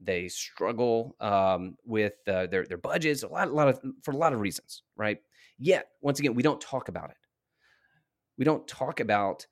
they 0.00 0.28
struggle 0.28 1.16
um, 1.20 1.76
with 1.86 2.14
uh, 2.28 2.46
their 2.46 2.66
their 2.66 2.76
budgets, 2.78 3.22
a 3.22 3.28
lot 3.28 3.48
a 3.48 3.52
lot 3.52 3.68
of 3.68 3.80
for 4.02 4.10
a 4.10 4.16
lot 4.16 4.34
of 4.34 4.40
reasons, 4.40 4.82
right? 4.94 5.18
Yet 5.58 5.88
once 6.02 6.20
again, 6.20 6.34
we 6.34 6.42
don't 6.42 6.60
talk 6.60 6.88
about 6.88 7.10
it. 7.10 7.16
We 8.36 8.44
don't 8.44 8.68
talk 8.68 9.00
about 9.00 9.46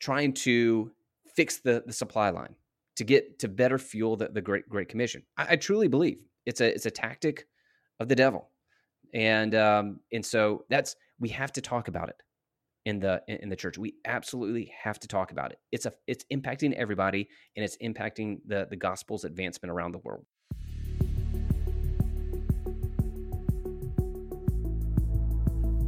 trying 0.00 0.32
to 0.32 0.90
fix 1.36 1.58
the 1.58 1.84
the 1.86 1.92
supply 1.92 2.30
line 2.30 2.54
to 2.96 3.04
get 3.04 3.38
to 3.38 3.48
better 3.48 3.78
fuel 3.78 4.16
the, 4.16 4.28
the 4.28 4.40
Great 4.40 4.68
Great 4.68 4.88
Commission. 4.88 5.22
I, 5.36 5.46
I 5.50 5.56
truly 5.56 5.88
believe 5.88 6.18
it's 6.46 6.60
a 6.60 6.74
it's 6.74 6.86
a 6.86 6.90
tactic 6.90 7.46
of 8.00 8.08
the 8.08 8.16
devil, 8.16 8.50
and 9.14 9.54
um, 9.54 10.00
and 10.12 10.24
so 10.24 10.64
that's 10.68 10.96
we 11.18 11.28
have 11.30 11.52
to 11.52 11.60
talk 11.60 11.88
about 11.88 12.08
it 12.08 12.16
in 12.86 12.98
the 12.98 13.22
in 13.28 13.48
the 13.48 13.56
church. 13.56 13.78
We 13.78 13.94
absolutely 14.06 14.72
have 14.82 14.98
to 15.00 15.08
talk 15.08 15.32
about 15.32 15.52
it. 15.52 15.58
It's 15.70 15.86
a 15.86 15.92
it's 16.06 16.24
impacting 16.32 16.72
everybody, 16.74 17.28
and 17.56 17.64
it's 17.64 17.76
impacting 17.78 18.40
the 18.46 18.66
the 18.68 18.76
gospel's 18.76 19.24
advancement 19.24 19.70
around 19.70 19.92
the 19.92 19.98
world. 19.98 20.24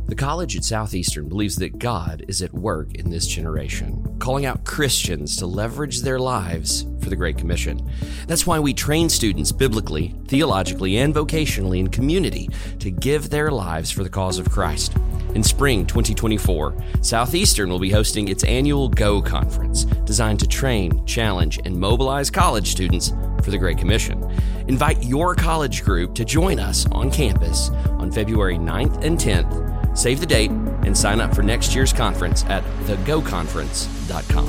The 0.07 0.17
college 0.17 0.57
at 0.57 0.65
Southeastern 0.65 1.31
believes 1.31 1.57
that 1.57 1.79
God 1.79 2.27
is 2.29 2.43
at 2.43 2.53
work 2.53 2.95
in 2.95 3.09
this 3.09 3.27
generation 3.27 4.02
calling 4.23 4.47
out 4.47 4.65
Christians 4.65 5.37
to 5.37 5.47
leverage 5.47 6.03
their 6.03 6.21
lives 6.21 6.87
for 7.01 7.11
the 7.11 7.17
Great 7.17 7.37
Commission. 7.37 7.91
That's 8.29 8.47
why 8.47 8.61
we 8.61 8.73
train 8.73 9.09
students 9.09 9.51
biblically, 9.51 10.15
theologically, 10.29 10.99
and 10.99 11.13
vocationally 11.13 11.81
in 11.81 11.89
community 11.89 12.49
to 12.79 12.93
give 12.93 13.31
their 13.31 13.51
lives 13.51 13.91
for 13.91 14.05
the 14.05 14.09
cause 14.09 14.39
of 14.39 14.49
Christ. 14.49 14.95
In 15.35 15.43
spring 15.43 15.85
2024, 15.87 16.73
Southeastern 17.01 17.69
will 17.69 17.81
be 17.81 17.91
hosting 17.91 18.29
its 18.29 18.45
annual 18.45 18.89
GO 18.89 19.21
conference, 19.21 19.87
designed 20.05 20.39
to 20.39 20.47
train, 20.47 21.05
challenge, 21.05 21.59
and 21.65 21.75
mobilize 21.75 22.31
college 22.31 22.69
students 22.69 23.13
for 23.43 23.51
the 23.51 23.59
Great 23.59 23.79
Commission. 23.79 24.23
Invite 24.69 25.03
your 25.03 25.35
college 25.35 25.83
group 25.83 26.15
to 26.15 26.25
join 26.25 26.61
us 26.61 26.87
on 26.93 27.11
campus 27.11 27.71
on 27.99 28.13
February 28.13 28.57
9th 28.57 29.03
and 29.05 29.19
10th 29.19 29.73
Save 29.95 30.21
the 30.21 30.27
date 30.27 30.51
and 30.83 30.97
sign 30.97 31.21
up 31.21 31.35
for 31.35 31.43
next 31.43 31.75
year's 31.75 31.93
conference 31.93 32.45
at 32.47 32.65
thegoconference.com. 32.85 34.49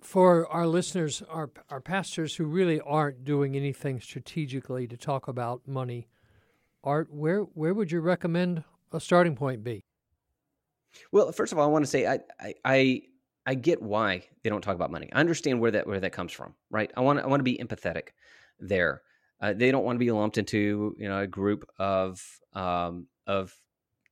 For 0.00 0.46
our 0.48 0.66
listeners, 0.66 1.22
our, 1.28 1.50
our 1.68 1.80
pastors 1.80 2.34
who 2.34 2.44
really 2.44 2.80
aren't 2.80 3.24
doing 3.24 3.54
anything 3.54 4.00
strategically 4.00 4.88
to 4.88 4.96
talk 4.96 5.28
about 5.28 5.68
money, 5.68 6.08
Art, 6.82 7.12
where, 7.12 7.42
where 7.42 7.72
would 7.72 7.92
you 7.92 8.00
recommend 8.00 8.64
a 8.92 8.98
starting 8.98 9.36
point 9.36 9.62
be? 9.62 9.84
Well, 11.12 11.30
first 11.32 11.52
of 11.52 11.58
all, 11.58 11.64
I 11.64 11.68
want 11.68 11.84
to 11.84 11.90
say 11.90 12.06
I, 12.06 12.20
I, 12.40 12.54
I 12.64 13.02
I 13.46 13.54
get 13.54 13.82
why 13.82 14.24
they 14.42 14.50
don't 14.50 14.60
talk 14.60 14.74
about 14.74 14.90
money. 14.90 15.08
I 15.12 15.20
understand 15.20 15.60
where 15.60 15.70
that 15.70 15.86
where 15.86 16.00
that 16.00 16.12
comes 16.12 16.32
from, 16.32 16.54
right? 16.70 16.90
I 16.96 17.00
want 17.00 17.20
I 17.20 17.26
want 17.26 17.40
to 17.40 17.44
be 17.44 17.58
empathetic 17.58 18.08
there. 18.58 19.02
Uh, 19.40 19.54
they 19.54 19.70
don't 19.70 19.84
want 19.84 19.96
to 19.96 20.04
be 20.04 20.10
lumped 20.10 20.38
into 20.38 20.94
you 20.98 21.08
know 21.08 21.20
a 21.20 21.26
group 21.26 21.68
of 21.78 22.22
um, 22.52 23.06
of 23.26 23.54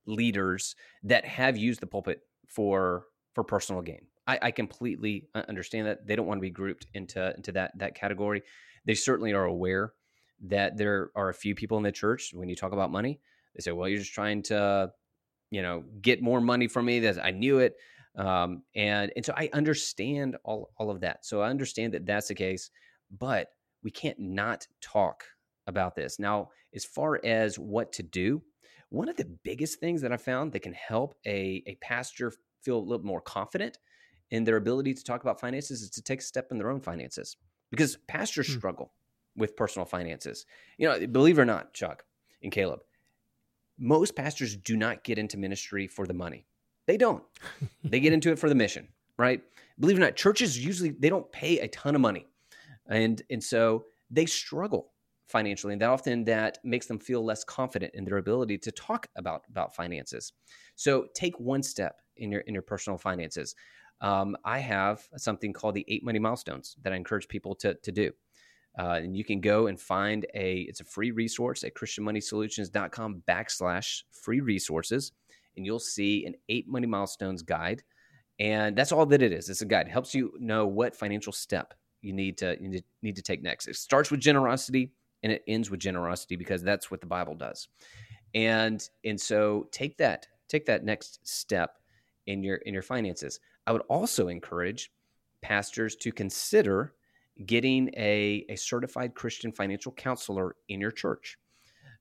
leaders 0.05 0.75
that 1.03 1.25
have 1.25 1.57
used 1.57 1.81
the 1.81 1.87
pulpit 1.87 2.21
for 2.47 3.05
for 3.33 3.43
personal 3.43 3.81
gain. 3.81 4.05
I, 4.27 4.39
I 4.43 4.51
completely 4.51 5.27
understand 5.33 5.87
that 5.87 6.05
they 6.05 6.15
don't 6.15 6.27
want 6.27 6.39
to 6.39 6.41
be 6.41 6.49
grouped 6.49 6.87
into 6.93 7.33
into 7.35 7.51
that 7.53 7.77
that 7.77 7.95
category. 7.95 8.43
They 8.85 8.95
certainly 8.95 9.33
are 9.33 9.45
aware 9.45 9.93
that 10.47 10.77
there 10.77 11.11
are 11.15 11.29
a 11.29 11.33
few 11.33 11.53
people 11.53 11.77
in 11.77 11.83
the 11.83 11.91
church 11.91 12.31
when 12.33 12.49
you 12.49 12.55
talk 12.55 12.71
about 12.71 12.91
money, 12.91 13.19
they 13.55 13.61
say, 13.61 13.71
"Well, 13.71 13.89
you're 13.89 13.99
just 13.99 14.13
trying 14.13 14.41
to, 14.43 14.91
you 15.51 15.61
know, 15.61 15.83
get 16.01 16.21
more 16.21 16.41
money 16.41 16.67
from 16.67 16.85
me." 16.85 16.99
That 16.99 17.23
I 17.23 17.31
knew 17.31 17.59
it, 17.59 17.75
um, 18.15 18.63
and 18.75 19.11
and 19.15 19.25
so 19.25 19.33
I 19.35 19.49
understand 19.53 20.37
all 20.43 20.71
all 20.77 20.89
of 20.89 21.01
that. 21.01 21.25
So 21.25 21.41
I 21.41 21.49
understand 21.49 21.93
that 21.93 22.05
that's 22.05 22.27
the 22.29 22.35
case, 22.35 22.71
but 23.11 23.49
we 23.83 23.91
can't 23.91 24.19
not 24.19 24.67
talk 24.81 25.23
about 25.67 25.95
this. 25.95 26.19
Now, 26.19 26.49
as 26.73 26.85
far 26.85 27.19
as 27.23 27.57
what 27.57 27.91
to 27.93 28.03
do, 28.03 28.41
one 28.89 29.09
of 29.09 29.15
the 29.15 29.29
biggest 29.43 29.79
things 29.79 30.01
that 30.01 30.11
I 30.11 30.17
found 30.17 30.51
that 30.51 30.61
can 30.61 30.73
help 30.73 31.15
a, 31.25 31.63
a 31.67 31.77
pastor 31.81 32.33
feel 32.61 32.77
a 32.77 32.79
little 32.79 33.05
more 33.05 33.21
confident 33.21 33.77
in 34.31 34.43
their 34.43 34.57
ability 34.57 34.93
to 34.93 35.03
talk 35.03 35.21
about 35.21 35.39
finances 35.39 35.81
is 35.81 35.89
to 35.91 36.01
take 36.01 36.19
a 36.19 36.23
step 36.23 36.47
in 36.51 36.57
their 36.57 36.69
own 36.69 36.81
finances 36.81 37.37
because 37.71 37.97
pastors 38.07 38.47
hmm. 38.47 38.57
struggle 38.57 38.93
with 39.35 39.55
personal 39.55 39.85
finances. 39.85 40.45
You 40.77 40.87
know, 40.87 41.07
believe 41.07 41.37
it 41.37 41.41
or 41.41 41.45
not, 41.45 41.73
Chuck 41.73 42.03
and 42.43 42.51
Caleb, 42.51 42.79
most 43.77 44.15
pastors 44.15 44.55
do 44.55 44.75
not 44.75 45.03
get 45.03 45.17
into 45.17 45.37
ministry 45.37 45.87
for 45.87 46.05
the 46.05 46.13
money. 46.13 46.45
They 46.85 46.97
don't. 46.97 47.23
they 47.83 47.99
get 47.99 48.13
into 48.13 48.31
it 48.31 48.39
for 48.39 48.49
the 48.49 48.55
mission, 48.55 48.87
right? 49.17 49.41
Believe 49.79 49.97
it 49.97 50.01
or 50.01 50.05
not, 50.05 50.15
churches 50.15 50.63
usually 50.63 50.89
they 50.89 51.09
don't 51.09 51.31
pay 51.31 51.59
a 51.59 51.67
ton 51.69 51.95
of 51.95 52.01
money 52.01 52.27
and 52.89 53.21
and 53.29 53.43
so 53.43 53.85
they 54.11 54.25
struggle 54.25 54.93
financially 55.27 55.73
and 55.73 55.81
that 55.81 55.89
often 55.89 56.23
that 56.23 56.57
makes 56.63 56.87
them 56.87 56.97
feel 56.97 57.23
less 57.23 57.43
confident 57.43 57.93
in 57.93 58.03
their 58.03 58.17
ability 58.17 58.57
to 58.57 58.71
talk 58.71 59.07
about 59.15 59.43
about 59.49 59.75
finances. 59.75 60.33
So 60.75 61.07
take 61.15 61.39
one 61.39 61.63
step 61.63 62.01
in 62.17 62.31
your 62.31 62.41
in 62.41 62.53
your 62.53 62.63
personal 62.63 62.97
finances. 62.97 63.55
Um, 64.01 64.37
i 64.45 64.59
have 64.59 65.07
something 65.17 65.51
called 65.51 65.75
the 65.75 65.85
eight 65.89 66.05
money 66.05 66.19
milestones 66.19 66.77
that 66.83 66.93
i 66.93 66.95
encourage 66.95 67.27
people 67.27 67.53
to, 67.55 67.73
to 67.75 67.91
do. 67.91 68.11
Uh, 68.77 68.99
and 69.03 69.15
you 69.15 69.25
can 69.25 69.41
go 69.41 69.67
and 69.67 69.79
find 69.79 70.25
a 70.35 70.61
it's 70.61 70.79
a 70.79 70.85
free 70.85 71.11
resource 71.11 71.63
at 71.63 71.73
christianmoneysolutions.com 71.73 73.23
backslash 73.27 74.03
free 74.11 74.39
resources 74.39 75.11
and 75.59 75.65
you'll 75.65 75.79
see 75.79 76.25
an 76.25 76.35
eight 76.47 76.67
money 76.67 76.87
milestones 76.87 77.41
guide. 77.41 77.83
And 78.39 78.75
that's 78.75 78.93
all 78.93 79.05
that 79.07 79.21
it 79.21 79.33
is. 79.33 79.49
It's 79.49 79.61
a 79.61 79.65
guide. 79.65 79.87
It 79.87 79.91
helps 79.91 80.15
you 80.15 80.31
know 80.39 80.65
what 80.65 80.95
financial 80.95 81.33
step 81.33 81.73
you 82.01 82.13
need 82.13 82.37
to 82.39 82.57
you 82.61 82.81
need 83.01 83.15
to 83.15 83.21
take 83.21 83.43
next. 83.43 83.67
It 83.67 83.75
starts 83.75 84.11
with 84.11 84.19
generosity 84.19 84.91
and 85.23 85.31
it 85.31 85.43
ends 85.47 85.69
with 85.69 85.79
generosity 85.79 86.35
because 86.35 86.63
that's 86.63 86.89
what 86.89 87.01
the 87.01 87.07
Bible 87.07 87.35
does. 87.35 87.67
And 88.33 88.87
and 89.03 89.19
so 89.19 89.67
take 89.71 89.97
that 89.97 90.27
take 90.47 90.65
that 90.65 90.83
next 90.83 91.27
step 91.27 91.77
in 92.27 92.43
your 92.43 92.57
in 92.57 92.73
your 92.73 92.83
finances. 92.83 93.39
I 93.67 93.71
would 93.71 93.83
also 93.89 94.27
encourage 94.27 94.91
pastors 95.41 95.95
to 95.97 96.11
consider 96.11 96.93
getting 97.45 97.89
a, 97.95 98.45
a 98.49 98.55
certified 98.55 99.15
Christian 99.15 99.51
financial 99.51 99.91
counselor 99.91 100.55
in 100.67 100.81
your 100.81 100.91
church. 100.91 101.37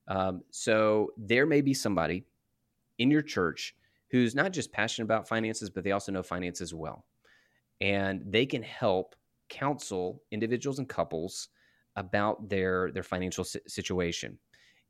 Um, 0.08 0.42
so 0.50 1.12
there 1.16 1.46
may 1.46 1.60
be 1.60 1.74
somebody 1.74 2.24
in 2.98 3.10
your 3.10 3.22
church 3.22 3.76
who's 4.10 4.34
not 4.34 4.52
just 4.52 4.72
passionate 4.72 5.04
about 5.04 5.28
finances, 5.28 5.70
but 5.70 5.84
they 5.84 5.92
also 5.92 6.10
know 6.10 6.22
finances 6.22 6.74
well. 6.74 7.04
And 7.80 8.22
they 8.26 8.46
can 8.46 8.62
help 8.62 9.14
counsel 9.48 10.22
individuals 10.30 10.78
and 10.78 10.88
couples 10.88 11.48
about 11.96 12.48
their 12.48 12.90
their 12.92 13.02
financial 13.02 13.44
situation. 13.44 14.38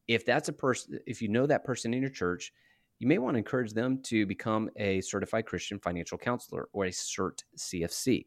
If 0.06 0.24
that's 0.24 0.48
a 0.48 0.52
person, 0.52 0.98
if 1.06 1.22
you 1.22 1.28
know 1.28 1.46
that 1.46 1.64
person 1.64 1.94
in 1.94 2.00
your 2.00 2.10
church, 2.10 2.52
you 2.98 3.06
may 3.06 3.18
want 3.18 3.34
to 3.34 3.38
encourage 3.38 3.72
them 3.72 4.02
to 4.04 4.26
become 4.26 4.68
a 4.76 5.00
certified 5.00 5.46
Christian 5.46 5.78
financial 5.78 6.18
counselor 6.18 6.68
or 6.72 6.86
a 6.86 6.90
CERT 6.90 7.44
CFC. 7.56 8.26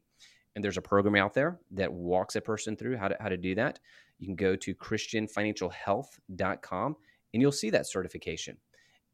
And 0.55 0.63
there's 0.63 0.77
a 0.77 0.81
program 0.81 1.15
out 1.15 1.33
there 1.33 1.59
that 1.71 1.91
walks 1.91 2.35
a 2.35 2.41
person 2.41 2.75
through 2.75 2.97
how 2.97 3.07
to, 3.07 3.17
how 3.19 3.29
to 3.29 3.37
do 3.37 3.55
that. 3.55 3.79
You 4.19 4.27
can 4.27 4.35
go 4.35 4.55
to 4.55 4.75
christianfinancialhealth.com 4.75 6.95
and 7.33 7.41
you'll 7.41 7.51
see 7.51 7.71
that 7.71 7.87
certification. 7.87 8.57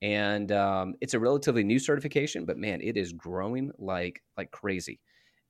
And 0.02 0.52
um, 0.52 0.96
it's 1.02 1.14
a 1.14 1.20
relatively 1.20 1.64
new 1.64 1.80
certification, 1.80 2.46
but 2.46 2.58
man, 2.58 2.82
it 2.82 2.98
is 2.98 3.14
growing 3.14 3.72
like 3.80 4.22
like 4.38 4.52
crazy. 4.52 5.00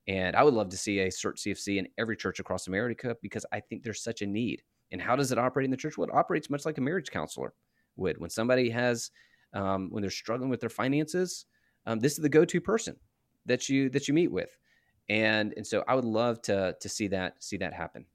And 0.08 0.36
I 0.36 0.44
would 0.44 0.54
love 0.54 0.70
to 0.70 0.78
see 0.78 1.00
a 1.00 1.08
CERT 1.08 1.36
CFC 1.36 1.78
in 1.78 1.88
every 1.98 2.16
church 2.16 2.40
across 2.40 2.68
America 2.68 3.16
because 3.22 3.46
I 3.52 3.60
think 3.60 3.84
there's 3.84 4.02
such 4.02 4.22
a 4.22 4.28
need. 4.28 4.64
And 4.92 5.02
how 5.02 5.16
does 5.16 5.32
it 5.32 5.38
operate 5.38 5.66
in 5.66 5.72
the 5.72 5.78
church? 5.78 5.98
Well, 5.98 6.08
it 6.08 6.14
operates 6.14 6.50
much 6.50 6.66
like 6.66 6.78
a 6.78 6.82
marriage 6.82 7.12
counselor 7.12 7.54
would. 7.98 8.18
When 8.18 8.30
somebody 8.30 8.70
has, 8.70 9.12
um, 9.54 9.90
when 9.92 10.02
they're 10.02 10.10
struggling 10.10 10.50
with 10.50 10.62
their 10.62 10.70
finances, 10.70 11.46
um, 11.86 12.00
this 12.00 12.14
is 12.14 12.20
the 12.20 12.30
go-to 12.30 12.62
person 12.62 12.96
that 13.46 13.68
you 13.70 13.90
that 13.90 14.08
you 14.08 14.14
meet 14.14 14.32
with, 14.32 14.58
and 15.10 15.54
and 15.56 15.66
so 15.66 15.84
I 15.88 15.96
would 15.96 16.06
love 16.06 16.42
to 16.44 16.76
to 16.80 16.90
see 16.90 17.08
that 17.08 17.42
see 17.42 17.58
that 17.58 17.74
happen. 17.74 18.06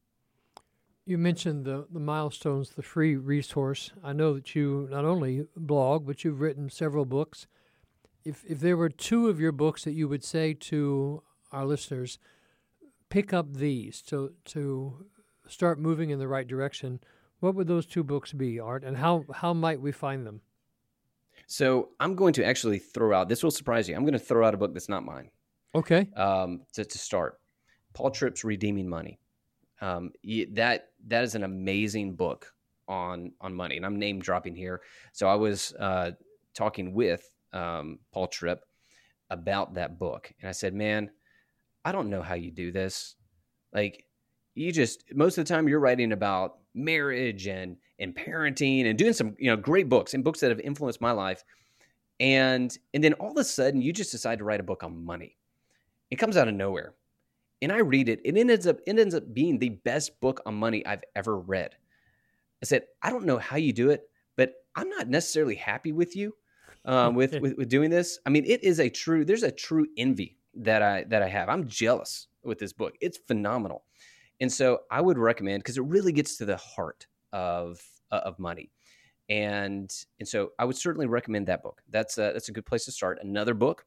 You 1.05 1.18
mentioned 1.18 1.64
the 1.64 1.87
the 1.90 2.00
milestones, 2.00 2.70
the 2.70 2.83
free 2.83 3.16
resource. 3.16 3.90
I 4.05 4.12
know 4.12 4.35
that 4.35 4.55
you 4.55 4.88
not 4.90 5.05
only 5.05 5.46
blog, 5.57 6.07
but 6.07 6.22
you've 6.22 6.40
written 6.40 6.68
several 6.68 7.07
books. 7.07 7.46
If 8.24 8.44
if 8.46 8.61
there 8.61 8.76
were 8.76 8.90
two 8.90 9.28
of 9.28 9.40
your 9.40 9.52
books 9.52 9.85
that 9.85 9.92
you 9.92 10.07
would 10.07 10.22
say 10.22 10.52
to 10.55 11.22
our 11.52 11.64
listeners 11.64 12.18
pick 13.08 13.32
up 13.32 13.54
these 13.54 14.00
to 14.02 14.32
to 14.46 15.06
start 15.46 15.78
moving 15.78 16.10
in 16.10 16.18
the 16.18 16.28
right 16.28 16.48
direction, 16.48 17.00
what 17.40 17.54
would 17.54 17.66
those 17.66 17.86
two 17.86 18.02
books 18.02 18.32
be, 18.32 18.58
Art, 18.58 18.84
and 18.84 18.96
how 18.96 19.24
how 19.34 19.52
might 19.52 19.80
we 19.80 19.92
find 19.92 20.26
them? 20.26 20.40
So 21.46 21.90
I'm 22.00 22.14
going 22.14 22.32
to 22.34 22.44
actually 22.44 22.78
throw 22.78 23.14
out. 23.14 23.28
This 23.28 23.42
will 23.42 23.50
surprise 23.50 23.88
you. 23.88 23.94
I'm 23.94 24.04
going 24.04 24.12
to 24.14 24.18
throw 24.18 24.46
out 24.46 24.54
a 24.54 24.56
book 24.56 24.72
that's 24.72 24.88
not 24.88 25.04
mine. 25.04 25.30
Okay. 25.74 26.08
Um, 26.16 26.62
to, 26.74 26.84
to 26.84 26.98
start, 26.98 27.40
Paul 27.92 28.10
Tripp's 28.10 28.44
Redeeming 28.44 28.88
Money. 28.88 29.18
Um, 29.80 30.12
that 30.52 30.90
that 31.08 31.24
is 31.24 31.34
an 31.34 31.42
amazing 31.42 32.14
book 32.14 32.54
on 32.88 33.32
on 33.40 33.54
money, 33.54 33.76
and 33.76 33.84
I'm 33.84 33.98
name 33.98 34.20
dropping 34.20 34.54
here. 34.54 34.80
So 35.12 35.28
I 35.28 35.34
was 35.34 35.74
uh, 35.78 36.12
talking 36.54 36.94
with 36.94 37.30
um, 37.52 37.98
Paul 38.12 38.28
Tripp 38.28 38.64
about 39.30 39.74
that 39.74 39.98
book, 39.98 40.32
and 40.40 40.48
I 40.48 40.52
said, 40.52 40.72
"Man, 40.72 41.10
I 41.84 41.92
don't 41.92 42.10
know 42.10 42.22
how 42.22 42.34
you 42.34 42.50
do 42.50 42.72
this. 42.72 43.16
Like 43.72 44.06
you 44.54 44.72
just 44.72 45.04
most 45.12 45.38
of 45.38 45.44
the 45.44 45.52
time 45.52 45.68
you're 45.68 45.80
writing 45.80 46.12
about 46.12 46.58
marriage 46.74 47.46
and 47.46 47.76
and 47.98 48.14
parenting 48.14 48.86
and 48.86 48.98
doing 48.98 49.12
some 49.12 49.34
you 49.38 49.50
know 49.50 49.56
great 49.56 49.88
books 49.88 50.14
and 50.14 50.24
books 50.24 50.40
that 50.40 50.50
have 50.50 50.60
influenced 50.60 51.00
my 51.00 51.12
life. 51.12 51.44
And 52.20 52.76
and 52.94 53.02
then 53.02 53.14
all 53.14 53.32
of 53.32 53.36
a 53.36 53.44
sudden 53.44 53.82
you 53.82 53.92
just 53.92 54.12
decide 54.12 54.38
to 54.38 54.44
write 54.44 54.60
a 54.60 54.64
book 54.64 54.82
on 54.82 55.04
money. 55.04 55.36
It 56.10 56.16
comes 56.16 56.36
out 56.36 56.48
of 56.48 56.54
nowhere. 56.54 56.94
And 57.60 57.70
i 57.70 57.78
read 57.78 58.08
it 58.08 58.20
and 58.24 58.36
it 58.36 58.50
ends 58.50 58.66
up 58.66 58.78
it 58.86 58.98
ends 58.98 59.14
up 59.14 59.32
being 59.32 59.58
the 59.58 59.68
best 59.68 60.20
book 60.20 60.40
on 60.44 60.54
money 60.54 60.84
i've 60.84 61.04
ever 61.14 61.38
read. 61.38 61.76
I 62.62 62.66
said 62.66 62.84
i 63.02 63.10
don't 63.10 63.24
know 63.24 63.38
how 63.38 63.56
you 63.56 63.72
do 63.72 63.90
it 63.90 64.08
but 64.36 64.54
i'm 64.76 64.88
not 64.88 65.08
necessarily 65.08 65.54
happy 65.54 65.92
with 65.92 66.16
you 66.16 66.34
um, 66.84 67.14
with, 67.14 67.32
with 67.40 67.56
with 67.56 67.68
doing 67.68 67.90
this. 67.90 68.18
I 68.26 68.30
mean 68.30 68.44
it 68.44 68.64
is 68.64 68.80
a 68.80 68.90
true 68.90 69.24
there's 69.24 69.42
a 69.42 69.52
true 69.52 69.86
envy 69.96 70.38
that 70.54 70.82
I 70.82 71.04
that 71.04 71.22
I 71.22 71.28
have. 71.28 71.48
I'm 71.48 71.68
jealous 71.68 72.28
with 72.44 72.58
this 72.58 72.72
book. 72.72 72.94
It's 73.00 73.18
phenomenal. 73.18 73.84
And 74.40 74.52
so 74.52 74.80
I 74.90 75.00
would 75.00 75.18
recommend 75.18 75.62
because 75.62 75.78
it 75.78 75.84
really 75.84 76.12
gets 76.12 76.36
to 76.38 76.44
the 76.44 76.56
heart 76.56 77.06
of 77.32 77.80
uh, 78.10 78.22
of 78.24 78.38
money. 78.38 78.70
and 79.28 79.90
and 80.18 80.28
so 80.28 80.50
I 80.58 80.64
would 80.64 80.76
certainly 80.76 81.06
recommend 81.06 81.46
that 81.46 81.62
book. 81.62 81.82
That's 81.88 82.18
a, 82.18 82.32
that's 82.32 82.48
a 82.48 82.52
good 82.52 82.66
place 82.66 82.84
to 82.86 82.92
start. 82.92 83.18
Another 83.22 83.54
book 83.54 83.86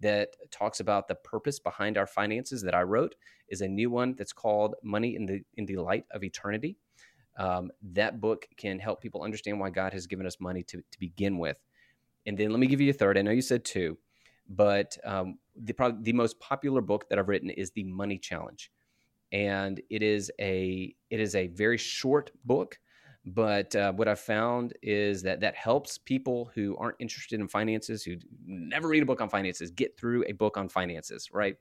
that 0.00 0.30
talks 0.50 0.80
about 0.80 1.08
the 1.08 1.14
purpose 1.16 1.58
behind 1.58 1.98
our 1.98 2.06
finances 2.06 2.62
that 2.62 2.74
I 2.74 2.82
wrote 2.82 3.14
is 3.48 3.60
a 3.60 3.68
new 3.68 3.90
one 3.90 4.14
that's 4.16 4.32
called 4.32 4.74
Money 4.82 5.16
in 5.16 5.26
the 5.26 5.40
in 5.54 5.66
the 5.66 5.76
Light 5.76 6.04
of 6.12 6.22
Eternity. 6.24 6.78
Um, 7.38 7.70
that 7.92 8.20
book 8.20 8.46
can 8.56 8.78
help 8.78 9.02
people 9.02 9.22
understand 9.22 9.60
why 9.60 9.70
God 9.70 9.92
has 9.92 10.06
given 10.06 10.26
us 10.26 10.40
money 10.40 10.62
to, 10.64 10.78
to 10.78 10.98
begin 10.98 11.38
with. 11.38 11.58
And 12.26 12.38
then 12.38 12.50
let 12.50 12.58
me 12.58 12.66
give 12.66 12.80
you 12.80 12.90
a 12.90 12.94
third. 12.94 13.18
I 13.18 13.22
know 13.22 13.30
you 13.30 13.42
said 13.42 13.64
two, 13.64 13.98
but 14.48 14.96
um, 15.04 15.38
the 15.56 15.72
probably 15.72 16.02
the 16.02 16.12
most 16.12 16.38
popular 16.40 16.80
book 16.80 17.08
that 17.08 17.18
I've 17.18 17.28
written 17.28 17.50
is 17.50 17.70
the 17.70 17.84
Money 17.84 18.18
Challenge, 18.18 18.70
and 19.32 19.80
it 19.90 20.02
is 20.02 20.30
a 20.40 20.94
it 21.10 21.20
is 21.20 21.34
a 21.34 21.48
very 21.48 21.78
short 21.78 22.30
book 22.44 22.78
but 23.26 23.74
uh, 23.74 23.92
what 23.92 24.06
I've 24.06 24.20
found 24.20 24.74
is 24.82 25.20
that 25.22 25.40
that 25.40 25.56
helps 25.56 25.98
people 25.98 26.48
who 26.54 26.76
aren't 26.76 26.96
interested 27.00 27.40
in 27.40 27.48
finances, 27.48 28.04
who 28.04 28.16
never 28.46 28.86
read 28.86 29.02
a 29.02 29.06
book 29.06 29.20
on 29.20 29.28
finances, 29.28 29.72
get 29.72 29.98
through 29.98 30.24
a 30.28 30.32
book 30.32 30.56
on 30.56 30.68
finances, 30.68 31.28
right? 31.32 31.56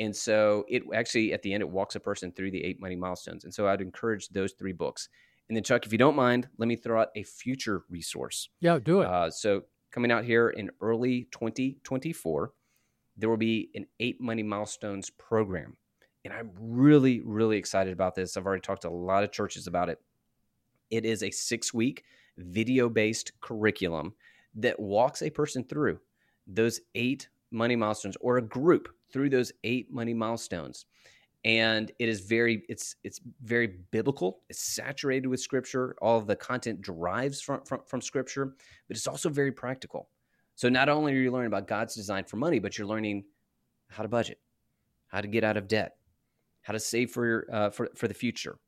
And 0.00 0.14
so 0.14 0.64
it 0.68 0.82
actually, 0.92 1.32
at 1.32 1.42
the 1.42 1.54
end, 1.54 1.60
it 1.60 1.68
walks 1.68 1.94
a 1.94 2.00
person 2.00 2.32
through 2.32 2.50
the 2.50 2.64
eight 2.64 2.80
money 2.80 2.96
milestones. 2.96 3.44
And 3.44 3.54
so 3.54 3.68
I'd 3.68 3.80
encourage 3.80 4.28
those 4.30 4.52
three 4.52 4.72
books. 4.72 5.08
And 5.48 5.56
then, 5.56 5.62
Chuck, 5.62 5.86
if 5.86 5.92
you 5.92 5.98
don't 5.98 6.16
mind, 6.16 6.48
let 6.58 6.66
me 6.66 6.74
throw 6.74 7.00
out 7.00 7.08
a 7.14 7.22
future 7.22 7.84
resource. 7.88 8.48
Yeah, 8.60 8.80
do 8.80 9.02
it. 9.02 9.06
Uh, 9.06 9.30
so 9.30 9.62
coming 9.90 10.10
out 10.10 10.24
here 10.24 10.50
in 10.50 10.70
early 10.80 11.28
2024, 11.32 12.52
there 13.16 13.28
will 13.28 13.36
be 13.36 13.70
an 13.74 13.86
eight 14.00 14.20
money 14.20 14.42
milestones 14.42 15.10
program. 15.10 15.76
And 16.24 16.32
I'm 16.32 16.50
really, 16.58 17.20
really 17.20 17.56
excited 17.56 17.92
about 17.92 18.14
this. 18.14 18.36
I've 18.36 18.46
already 18.46 18.60
talked 18.60 18.82
to 18.82 18.88
a 18.88 18.90
lot 18.90 19.24
of 19.24 19.32
churches 19.32 19.66
about 19.66 19.88
it 19.88 20.00
it 20.90 21.04
is 21.04 21.22
a 21.22 21.30
six 21.30 21.72
week 21.74 22.04
video 22.36 22.88
based 22.88 23.32
curriculum 23.40 24.14
that 24.54 24.78
walks 24.78 25.22
a 25.22 25.30
person 25.30 25.64
through 25.64 25.98
those 26.46 26.80
eight 26.94 27.28
money 27.50 27.76
milestones 27.76 28.16
or 28.20 28.38
a 28.38 28.42
group 28.42 28.88
through 29.12 29.30
those 29.30 29.52
eight 29.64 29.90
money 29.92 30.14
milestones 30.14 30.86
and 31.44 31.92
it 31.98 32.08
is 32.08 32.20
very 32.20 32.64
it's 32.68 32.96
it's 33.04 33.20
very 33.42 33.78
biblical 33.90 34.40
it's 34.48 34.60
saturated 34.60 35.28
with 35.28 35.40
scripture 35.40 35.94
all 36.02 36.18
of 36.18 36.26
the 36.26 36.34
content 36.34 36.82
derives 36.82 37.40
from, 37.40 37.62
from 37.64 37.80
from 37.86 38.00
scripture 38.00 38.54
but 38.88 38.96
it's 38.96 39.06
also 39.06 39.28
very 39.28 39.52
practical 39.52 40.08
so 40.56 40.68
not 40.68 40.88
only 40.88 41.12
are 41.12 41.16
you 41.16 41.30
learning 41.30 41.46
about 41.46 41.68
god's 41.68 41.94
design 41.94 42.24
for 42.24 42.36
money 42.36 42.58
but 42.58 42.76
you're 42.76 42.88
learning 42.88 43.24
how 43.88 44.02
to 44.02 44.08
budget 44.08 44.38
how 45.06 45.20
to 45.20 45.28
get 45.28 45.44
out 45.44 45.56
of 45.56 45.68
debt 45.68 45.96
how 46.62 46.72
to 46.72 46.80
save 46.80 47.10
for 47.10 47.46
uh, 47.52 47.70
for 47.70 47.88
for 47.94 48.08
the 48.08 48.14
future 48.14 48.58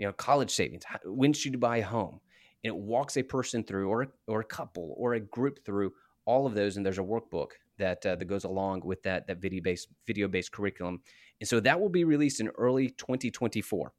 you 0.00 0.06
know, 0.06 0.14
college 0.14 0.50
savings. 0.50 0.82
When 1.04 1.34
should 1.34 1.52
you 1.52 1.58
buy 1.58 1.76
a 1.76 1.84
home? 1.84 2.20
And 2.64 2.74
it 2.74 2.76
walks 2.76 3.18
a 3.18 3.22
person 3.22 3.62
through, 3.62 3.88
or 3.90 4.08
or 4.26 4.40
a 4.40 4.44
couple, 4.44 4.94
or 4.96 5.12
a 5.12 5.20
group 5.20 5.62
through 5.64 5.92
all 6.24 6.46
of 6.46 6.54
those. 6.54 6.76
And 6.76 6.84
there's 6.84 6.98
a 6.98 7.02
workbook 7.02 7.50
that 7.80 8.06
uh, 8.06 8.16
that 8.16 8.24
goes 8.24 8.44
along 8.44 8.82
with 8.84 9.02
that 9.02 9.26
that 9.26 9.38
video 9.38 9.62
based 9.62 9.88
video 10.06 10.28
based 10.28 10.52
curriculum. 10.52 11.00
And 11.40 11.48
so 11.48 11.60
that 11.60 11.80
will 11.80 11.88
be 11.88 12.04
released 12.04 12.40
in 12.40 12.48
early 12.48 12.90
2024. 12.90 13.92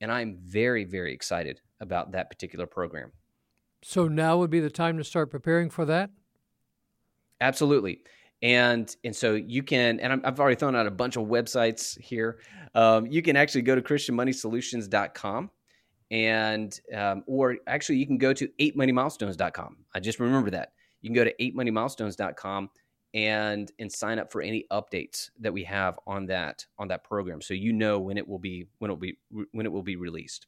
And 0.00 0.12
I'm 0.12 0.38
very 0.42 0.84
very 0.84 1.12
excited 1.14 1.60
about 1.80 2.12
that 2.12 2.30
particular 2.30 2.66
program. 2.66 3.12
So 3.82 4.08
now 4.08 4.38
would 4.38 4.50
be 4.50 4.60
the 4.60 4.70
time 4.70 4.98
to 4.98 5.04
start 5.04 5.30
preparing 5.30 5.70
for 5.70 5.84
that. 5.86 6.10
Absolutely 7.40 8.00
and 8.42 8.94
and 9.04 9.14
so 9.14 9.34
you 9.34 9.62
can 9.62 9.98
and 10.00 10.12
i 10.12 10.28
have 10.28 10.38
already 10.38 10.56
thrown 10.56 10.76
out 10.76 10.86
a 10.86 10.90
bunch 10.90 11.16
of 11.16 11.24
websites 11.24 11.98
here 12.00 12.38
um, 12.74 13.06
you 13.06 13.20
can 13.22 13.36
actually 13.36 13.62
go 13.62 13.74
to 13.74 13.82
christianmoneysolutions.com 13.82 15.50
and 16.10 16.80
um, 16.94 17.24
or 17.26 17.56
actually 17.66 17.96
you 17.98 18.06
can 18.06 18.18
go 18.18 18.32
to 18.32 18.48
8moneymilestones.com 18.60 19.76
i 19.94 20.00
just 20.00 20.20
remember 20.20 20.50
that 20.50 20.72
you 21.02 21.08
can 21.08 21.14
go 21.14 21.24
to 21.24 21.34
8moneymilestones.com 21.40 22.70
and 23.14 23.72
and 23.78 23.90
sign 23.90 24.18
up 24.18 24.30
for 24.30 24.42
any 24.42 24.64
updates 24.70 25.30
that 25.40 25.52
we 25.52 25.64
have 25.64 25.98
on 26.06 26.26
that 26.26 26.66
on 26.78 26.88
that 26.88 27.04
program 27.04 27.40
so 27.40 27.54
you 27.54 27.72
know 27.72 27.98
when 27.98 28.18
it 28.18 28.28
will 28.28 28.38
be 28.38 28.66
when 28.78 28.90
it 28.90 28.94
will 28.94 28.98
be 28.98 29.18
when 29.52 29.66
it 29.66 29.72
will 29.72 29.82
be 29.82 29.96
released 29.96 30.46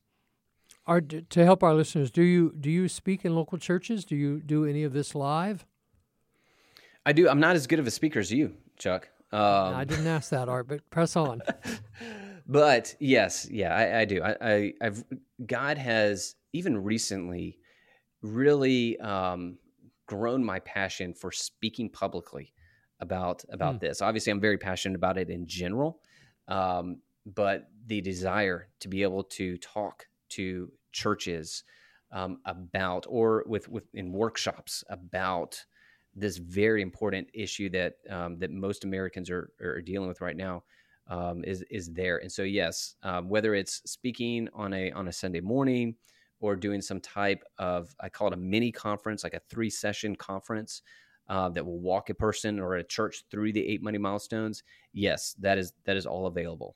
are, 0.86 1.00
to 1.00 1.44
help 1.44 1.62
our 1.62 1.74
listeners 1.74 2.10
do 2.10 2.22
you 2.22 2.54
do 2.58 2.70
you 2.70 2.88
speak 2.88 3.24
in 3.24 3.34
local 3.34 3.58
churches 3.58 4.04
do 4.04 4.16
you 4.16 4.40
do 4.40 4.64
any 4.64 4.84
of 4.84 4.92
this 4.92 5.14
live 5.14 5.64
I 7.06 7.12
do. 7.12 7.28
I'm 7.28 7.40
not 7.40 7.56
as 7.56 7.66
good 7.66 7.78
of 7.78 7.86
a 7.86 7.90
speaker 7.90 8.18
as 8.18 8.32
you, 8.32 8.54
Chuck. 8.78 9.08
Um, 9.32 9.74
I 9.74 9.84
didn't 9.84 10.06
ask 10.06 10.30
that, 10.30 10.48
Art, 10.48 10.68
but 10.68 10.88
press 10.90 11.16
on. 11.16 11.40
but 12.46 12.94
yes, 12.98 13.48
yeah, 13.50 13.74
I, 13.74 14.00
I 14.00 14.04
do. 14.04 14.22
I, 14.22 14.36
I, 14.40 14.72
have 14.80 15.04
God 15.46 15.78
has 15.78 16.34
even 16.52 16.82
recently 16.82 17.58
really 18.22 18.98
um, 18.98 19.58
grown 20.10 20.44
my 20.44 20.58
passion 20.60 21.14
for 21.14 21.30
speaking 21.30 21.88
publicly 21.88 22.52
about 22.98 23.44
about 23.50 23.76
mm. 23.76 23.80
this. 23.80 24.02
Obviously, 24.02 24.32
I'm 24.32 24.40
very 24.40 24.58
passionate 24.58 24.96
about 24.96 25.16
it 25.16 25.30
in 25.30 25.46
general, 25.46 26.00
um, 26.48 26.96
but 27.24 27.68
the 27.86 28.00
desire 28.00 28.68
to 28.80 28.88
be 28.88 29.04
able 29.04 29.22
to 29.22 29.56
talk 29.58 30.06
to 30.30 30.70
churches 30.90 31.62
um, 32.10 32.38
about 32.44 33.06
or 33.08 33.44
with 33.46 33.68
with 33.68 33.84
in 33.94 34.12
workshops 34.12 34.82
about 34.90 35.64
this 36.16 36.38
very 36.38 36.82
important 36.82 37.28
issue 37.32 37.70
that 37.70 37.94
um, 38.10 38.36
that 38.40 38.50
most 38.50 38.84
Americans 38.84 39.30
are, 39.30 39.52
are 39.62 39.80
dealing 39.80 40.08
with 40.08 40.20
right 40.20 40.36
now 40.36 40.64
um, 41.06 41.44
is 41.44 41.62
is 41.70 41.88
there. 41.92 42.18
And 42.18 42.32
so 42.32 42.42
yes, 42.42 42.96
um, 43.04 43.28
whether 43.28 43.54
it's 43.54 43.80
speaking 43.88 44.48
on 44.52 44.72
a 44.74 44.90
on 44.90 45.06
a 45.06 45.12
Sunday 45.12 45.40
morning 45.40 45.94
or 46.40 46.56
doing 46.56 46.80
some 46.80 47.00
type 47.00 47.44
of 47.58 47.94
I 48.00 48.08
call 48.08 48.28
it 48.28 48.34
a 48.34 48.36
mini 48.36 48.72
conference, 48.72 49.22
like 49.24 49.34
a 49.34 49.40
three 49.48 49.70
session 49.70 50.16
conference. 50.16 50.82
Uh, 51.28 51.48
that 51.48 51.64
will 51.64 51.78
walk 51.78 52.10
a 52.10 52.14
person 52.14 52.58
or 52.58 52.74
a 52.74 52.82
church 52.82 53.22
through 53.30 53.52
the 53.52 53.64
eight 53.64 53.80
money 53.80 53.98
milestones. 53.98 54.64
Yes, 54.92 55.36
that 55.38 55.58
is 55.58 55.72
that 55.84 55.96
is 55.96 56.04
all 56.04 56.26
available. 56.26 56.74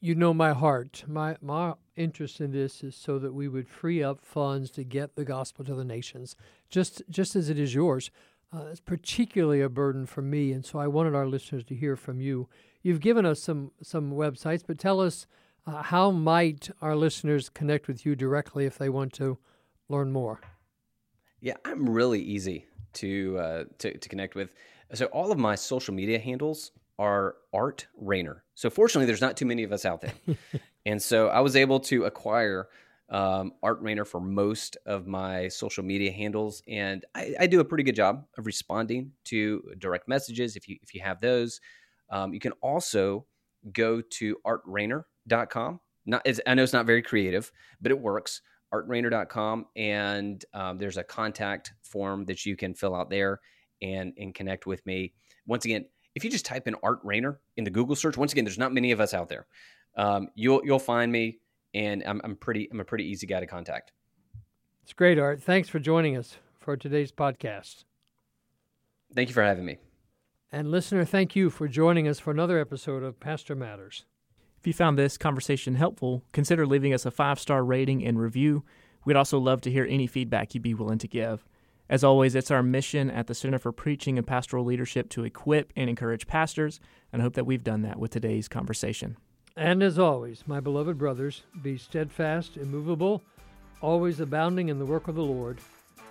You 0.00 0.16
know 0.16 0.34
my 0.34 0.52
heart. 0.52 1.04
My 1.06 1.36
my 1.40 1.74
interest 1.94 2.40
in 2.40 2.50
this 2.50 2.82
is 2.82 2.96
so 2.96 3.20
that 3.20 3.32
we 3.32 3.46
would 3.46 3.68
free 3.68 4.02
up 4.02 4.24
funds 4.24 4.72
to 4.72 4.82
get 4.82 5.14
the 5.14 5.24
gospel 5.24 5.64
to 5.66 5.74
the 5.76 5.84
nations, 5.84 6.34
just 6.68 7.02
just 7.10 7.36
as 7.36 7.48
it 7.48 7.60
is 7.60 7.74
yours. 7.74 8.10
Uh, 8.52 8.64
it's 8.70 8.80
particularly 8.80 9.60
a 9.60 9.68
burden 9.68 10.06
for 10.06 10.22
me, 10.22 10.52
and 10.52 10.64
so 10.64 10.80
I 10.80 10.88
wanted 10.88 11.14
our 11.14 11.26
listeners 11.26 11.64
to 11.64 11.76
hear 11.76 11.94
from 11.94 12.20
you. 12.20 12.48
You've 12.82 13.00
given 13.00 13.24
us 13.24 13.40
some 13.40 13.70
some 13.80 14.12
websites, 14.12 14.64
but 14.66 14.78
tell 14.78 15.00
us 15.00 15.28
uh, 15.68 15.82
how 15.82 16.10
might 16.10 16.70
our 16.80 16.96
listeners 16.96 17.50
connect 17.50 17.88
with 17.88 18.06
you 18.06 18.16
directly 18.16 18.64
if 18.64 18.78
they 18.78 18.88
want 18.88 19.12
to 19.12 19.38
learn 19.88 20.10
more. 20.10 20.40
Yeah, 21.40 21.54
I'm 21.64 21.88
really 21.88 22.20
easy 22.22 22.66
to 22.94 23.38
uh, 23.38 23.64
to, 23.78 23.96
to 23.98 24.08
connect 24.08 24.34
with. 24.34 24.52
So 24.94 25.06
all 25.06 25.30
of 25.30 25.38
my 25.38 25.54
social 25.54 25.92
media 25.92 26.18
handles 26.18 26.72
are 26.98 27.36
Art 27.52 27.86
Rainer. 27.96 28.44
So 28.54 28.70
fortunately, 28.70 29.06
there's 29.06 29.20
not 29.20 29.36
too 29.36 29.46
many 29.46 29.62
of 29.62 29.72
us 29.72 29.84
out 29.84 30.00
there, 30.00 30.14
and 30.86 31.00
so 31.00 31.28
I 31.28 31.40
was 31.40 31.54
able 31.54 31.80
to 31.80 32.04
acquire 32.04 32.68
um, 33.10 33.52
Art 33.62 33.80
Rainer 33.82 34.04
for 34.04 34.20
most 34.20 34.78
of 34.86 35.06
my 35.06 35.48
social 35.48 35.84
media 35.84 36.10
handles, 36.10 36.62
and 36.66 37.04
I, 37.14 37.34
I, 37.40 37.46
do 37.46 37.60
a 37.60 37.64
pretty 37.64 37.84
good 37.84 37.94
job 37.94 38.26
of 38.36 38.44
responding 38.44 39.12
to 39.24 39.62
direct 39.78 40.08
messages 40.08 40.56
if 40.56 40.68
you 40.68 40.78
if 40.82 40.94
you 40.94 41.02
have 41.02 41.20
those. 41.20 41.60
Um, 42.10 42.32
you 42.32 42.40
can 42.40 42.52
also 42.62 43.26
go 43.72 44.00
to 44.00 44.36
artrainer.com. 45.30 45.80
Not, 46.06 46.26
I 46.46 46.54
know 46.54 46.62
it's 46.62 46.72
not 46.72 46.86
very 46.86 47.02
creative, 47.02 47.52
but 47.80 47.90
it 47.90 47.98
works. 47.98 48.42
Artrainer.com, 48.72 49.66
and 49.76 50.44
um, 50.52 50.78
there's 50.78 50.98
a 50.98 51.02
contact 51.02 51.72
form 51.82 52.26
that 52.26 52.44
you 52.44 52.54
can 52.54 52.74
fill 52.74 52.94
out 52.94 53.08
there 53.08 53.40
and 53.80 54.12
and 54.18 54.34
connect 54.34 54.66
with 54.66 54.84
me. 54.84 55.14
Once 55.46 55.64
again, 55.64 55.86
if 56.14 56.22
you 56.22 56.30
just 56.30 56.44
type 56.44 56.68
in 56.68 56.74
Art 56.82 56.98
Rainer 57.02 57.40
in 57.56 57.64
the 57.64 57.70
Google 57.70 57.96
search, 57.96 58.18
once 58.18 58.32
again, 58.32 58.44
there's 58.44 58.58
not 58.58 58.74
many 58.74 58.92
of 58.92 59.00
us 59.00 59.14
out 59.14 59.30
there. 59.30 59.46
Um, 59.96 60.28
you'll 60.34 60.60
you'll 60.64 60.78
find 60.78 61.10
me, 61.10 61.38
and 61.72 62.02
I'm, 62.04 62.20
I'm 62.24 62.36
pretty 62.36 62.68
I'm 62.70 62.80
a 62.80 62.84
pretty 62.84 63.04
easy 63.04 63.26
guy 63.26 63.40
to 63.40 63.46
contact. 63.46 63.92
It's 64.82 64.92
great, 64.92 65.18
Art. 65.18 65.42
Thanks 65.42 65.70
for 65.70 65.78
joining 65.78 66.16
us 66.16 66.36
for 66.60 66.76
today's 66.76 67.12
podcast. 67.12 67.84
Thank 69.14 69.28
you 69.28 69.34
for 69.34 69.42
having 69.42 69.64
me. 69.64 69.78
And 70.52 70.70
listener, 70.70 71.06
thank 71.06 71.34
you 71.34 71.48
for 71.48 71.68
joining 71.68 72.06
us 72.06 72.18
for 72.18 72.30
another 72.30 72.58
episode 72.58 73.02
of 73.02 73.18
Pastor 73.18 73.54
Matters. 73.54 74.04
If 74.60 74.66
you 74.66 74.72
found 74.72 74.98
this 74.98 75.16
conversation 75.16 75.76
helpful, 75.76 76.24
consider 76.32 76.66
leaving 76.66 76.92
us 76.92 77.06
a 77.06 77.10
five 77.10 77.38
star 77.38 77.64
rating 77.64 78.04
and 78.04 78.18
review. 78.18 78.64
We'd 79.04 79.16
also 79.16 79.38
love 79.38 79.60
to 79.62 79.70
hear 79.70 79.86
any 79.88 80.06
feedback 80.06 80.52
you'd 80.52 80.62
be 80.62 80.74
willing 80.74 80.98
to 80.98 81.08
give. 81.08 81.44
As 81.88 82.04
always, 82.04 82.34
it's 82.34 82.50
our 82.50 82.62
mission 82.62 83.08
at 83.08 83.28
the 83.28 83.34
Center 83.34 83.58
for 83.58 83.72
Preaching 83.72 84.18
and 84.18 84.26
Pastoral 84.26 84.64
Leadership 84.64 85.08
to 85.10 85.24
equip 85.24 85.72
and 85.76 85.88
encourage 85.88 86.26
pastors, 86.26 86.80
and 87.12 87.22
I 87.22 87.24
hope 87.24 87.34
that 87.34 87.46
we've 87.46 87.64
done 87.64 87.82
that 87.82 87.98
with 87.98 88.10
today's 88.10 88.48
conversation. 88.48 89.16
And 89.56 89.82
as 89.82 89.98
always, 89.98 90.44
my 90.46 90.60
beloved 90.60 90.98
brothers, 90.98 91.44
be 91.62 91.78
steadfast, 91.78 92.56
immovable, 92.56 93.22
always 93.80 94.20
abounding 94.20 94.68
in 94.68 94.78
the 94.78 94.86
work 94.86 95.08
of 95.08 95.14
the 95.14 95.24
Lord, 95.24 95.58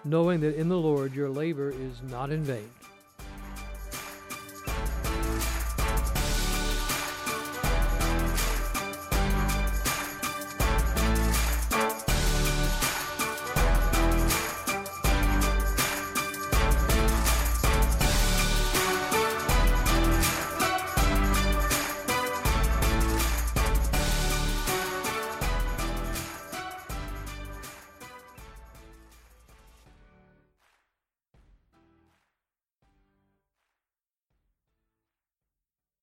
knowing 0.04 0.40
that 0.40 0.56
in 0.56 0.70
the 0.70 0.78
Lord 0.78 1.14
your 1.14 1.30
labor 1.30 1.70
is 1.70 2.02
not 2.10 2.32
in 2.32 2.44
vain. 2.44 2.70